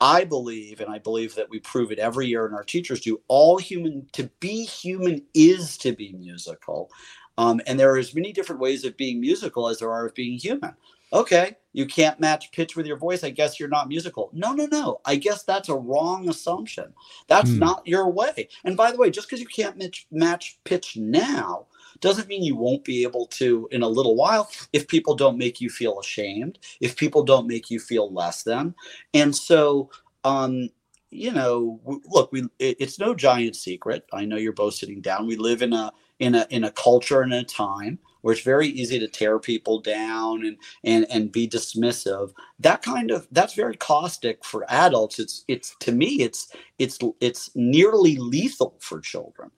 [0.00, 3.20] I believe, and I believe that we prove it every year, and our teachers do.
[3.28, 6.90] All human to be human is to be musical,
[7.38, 10.14] um, and there are as many different ways of being musical as there are of
[10.14, 10.74] being human.
[11.12, 13.24] Okay, you can't match pitch with your voice.
[13.24, 14.28] I guess you're not musical.
[14.32, 15.00] No, no, no.
[15.04, 16.92] I guess that's a wrong assumption.
[17.28, 17.60] That's Hmm.
[17.60, 18.48] not your way.
[18.64, 21.66] And by the way, just because you can't match, match pitch now
[22.00, 25.60] doesn't mean you won't be able to in a little while if people don't make
[25.60, 28.74] you feel ashamed, if people don't make you feel less than.
[29.14, 29.90] And so,
[30.24, 30.70] um,
[31.10, 34.04] you know, look, we it, it's no giant secret.
[34.12, 35.26] I know you're both sitting down.
[35.26, 38.66] We live in a in a in a culture and a time where it's very
[38.66, 42.32] easy to tear people down and and and be dismissive.
[42.58, 45.20] That kind of that's very caustic for adults.
[45.20, 46.50] It's it's to me it's
[46.80, 49.52] it's it's nearly lethal for children.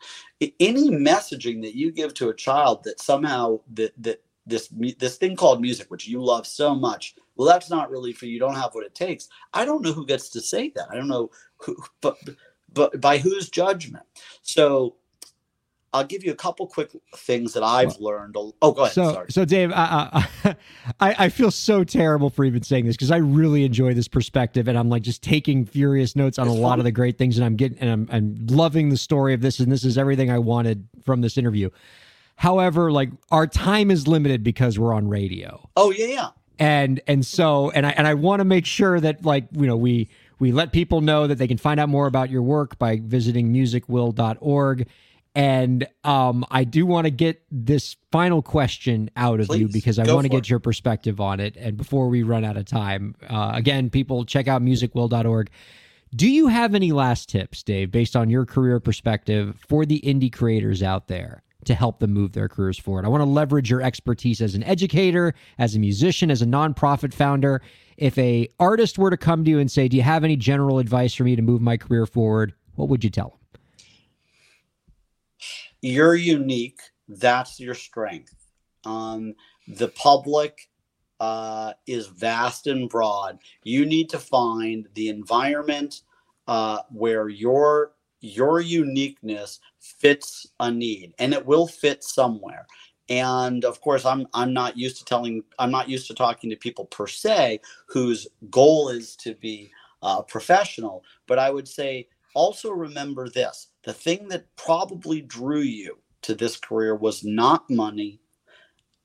[0.60, 5.34] Any messaging that you give to a child that somehow that that this this thing
[5.34, 8.32] called music, which you love so much, well, that's not really for you.
[8.32, 9.30] You don't have what it takes.
[9.54, 10.88] I don't know who gets to say that.
[10.90, 12.18] I don't know who, but
[12.74, 14.04] but by whose judgment?
[14.42, 14.96] So
[15.92, 18.36] I'll give you a couple quick things that I've learned.
[18.36, 18.92] Oh, go ahead.
[18.92, 19.26] So, Sorry.
[19.30, 20.26] so Dave, I,
[21.00, 24.68] I, I feel so terrible for even saying this because I really enjoy this perspective,
[24.68, 26.80] and I'm like just taking furious notes on It's a lot fun.
[26.80, 29.60] of the great things, and I'm getting, and I'm, I'm loving the story of this,
[29.60, 31.70] and this is everything I wanted from this interview.
[32.36, 36.28] However, like our time is limited because we're on radio, Oh yeah, yeah.
[36.58, 39.76] and and so and I and I want to make sure that like you know
[39.76, 40.08] we
[40.38, 43.52] we let people know that they can find out more about your work by visiting
[43.52, 44.86] musicwill.org
[45.38, 50.12] and um I do want to get this final question out of you because I
[50.12, 53.52] want to get your perspective on it and before we run out of time uh,
[53.54, 55.50] again people check out musicwill.org
[56.14, 60.32] do you have any last tips Dave based on your career perspective for the indie
[60.32, 63.04] creators out there to help them move their careers forward.
[63.04, 67.12] I want to leverage your expertise as an educator, as a musician, as a nonprofit
[67.12, 67.60] founder.
[67.96, 70.78] If a artist were to come to you and say, "Do you have any general
[70.78, 73.37] advice for me to move my career forward?" What would you tell them?
[75.80, 76.80] You're unique.
[77.08, 78.34] That's your strength.
[78.84, 79.34] Um,
[79.66, 80.68] the public
[81.20, 83.38] uh, is vast and broad.
[83.64, 86.02] You need to find the environment
[86.46, 92.66] uh, where your your uniqueness fits a need, and it will fit somewhere.
[93.08, 96.56] And of course, I'm I'm not used to telling I'm not used to talking to
[96.56, 99.70] people per se whose goal is to be
[100.02, 101.04] uh, professional.
[101.26, 106.56] But I would say also remember this: the thing that probably drew you to this
[106.56, 108.20] career was not money.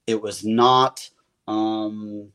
[0.08, 1.10] It was not
[1.48, 2.32] um,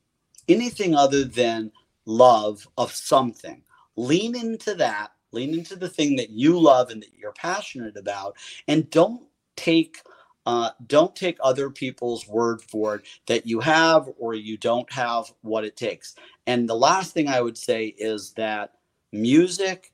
[0.49, 1.73] anything other than
[2.07, 3.63] love of something.
[3.97, 5.13] Lean into that.
[5.33, 8.37] Lean into the thing that you love and that you're passionate about,
[8.67, 9.23] and don't
[9.57, 9.99] take
[10.47, 15.31] uh, don't take other people's word for it that you have or you don't have
[15.43, 16.15] what it takes.
[16.47, 18.73] And the last thing I would say is that
[19.13, 19.93] music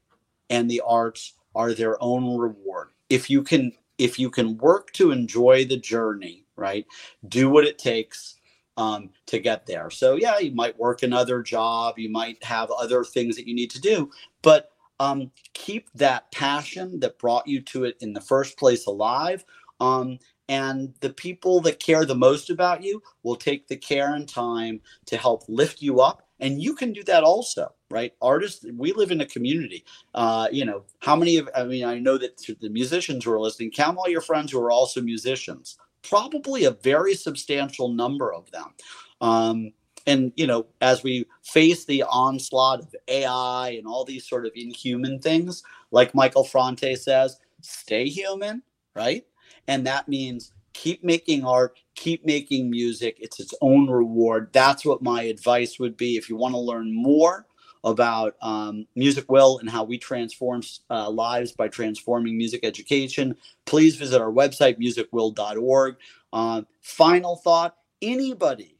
[0.50, 2.88] and the arts are their own reward.
[3.08, 6.84] If you can if you can work to enjoy the journey, right?
[7.28, 8.36] Do what it takes
[8.76, 9.90] um, to get there.
[9.90, 13.70] So yeah, you might work another job, you might have other things that you need
[13.70, 14.10] to do,
[14.42, 19.44] but um, keep that passion that brought you to it in the first place alive.
[19.80, 24.28] Um, and the people that care the most about you will take the care and
[24.28, 28.12] time to help lift you up and you can do that also right?
[28.20, 29.84] Artists we live in a community.
[30.14, 33.40] Uh, you know how many of i mean i know that the musicians who are
[33.40, 35.78] listening count all your friends who are also musicians.
[36.02, 38.74] Probably a very substantial number of them.
[39.20, 39.72] Um,
[40.06, 44.52] and you know as we face the onslaught of ai and all these sort of
[44.54, 45.62] inhuman things
[45.92, 48.62] like Michael Franti says stay human
[48.94, 49.24] right?
[49.66, 53.16] And that means keep making art keep making music.
[53.20, 54.50] It's its own reward.
[54.52, 56.16] That's what my advice would be.
[56.16, 57.46] If you want to learn more
[57.84, 63.94] about um, music will and how we transform uh, lives by transforming music education please
[63.96, 65.96] visit our website musicwill.org
[66.32, 68.78] um, final thought anybody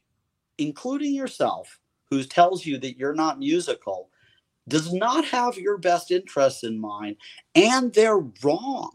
[0.57, 1.79] including yourself
[2.09, 4.09] who tells you that you're not musical
[4.67, 7.15] does not have your best interests in mind
[7.53, 8.89] and they're wrong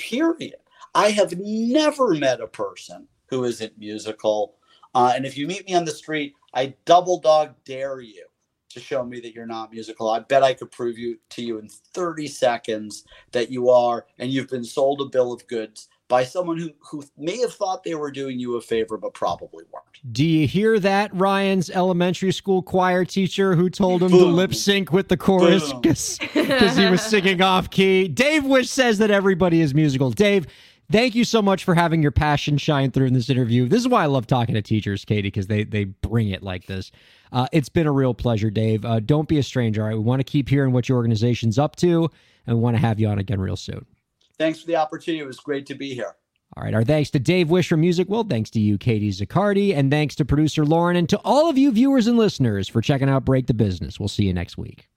[0.00, 0.56] period
[0.96, 4.54] I have never met a person who isn't musical.
[4.94, 8.24] Uh, and if you meet me on the street, I double dog dare you
[8.70, 10.08] to show me that you're not musical.
[10.08, 14.30] I bet I could prove you to you in 30 seconds that you are, and
[14.30, 17.94] you've been sold a bill of goods by someone who, who may have thought they
[17.94, 20.12] were doing you a favor, but probably weren't.
[20.12, 24.92] Do you hear that, Ryan's elementary school choir teacher who told him to lip sync
[24.92, 26.18] with the chorus because
[26.76, 28.08] he was singing off key?
[28.08, 30.10] Dave Wish says that everybody is musical.
[30.10, 30.46] Dave,
[30.90, 33.68] thank you so much for having your passion shine through in this interview.
[33.68, 36.66] This is why I love talking to teachers, Katie, because they they bring it like
[36.66, 36.90] this.
[37.32, 38.84] Uh, it's been a real pleasure, Dave.
[38.84, 39.82] Uh, don't be a stranger.
[39.82, 42.10] All right, we want to keep hearing what your organization's up to,
[42.46, 43.84] and we want to have you on again real soon.
[44.38, 45.22] Thanks for the opportunity.
[45.22, 46.14] It was great to be here.
[46.56, 46.74] All right.
[46.74, 48.24] Our thanks to Dave Wish from Music Will.
[48.24, 49.74] Thanks to you, Katie Zaccardi.
[49.74, 53.08] And thanks to producer Lauren and to all of you viewers and listeners for checking
[53.08, 53.98] out Break the Business.
[53.98, 54.88] We'll see you next week.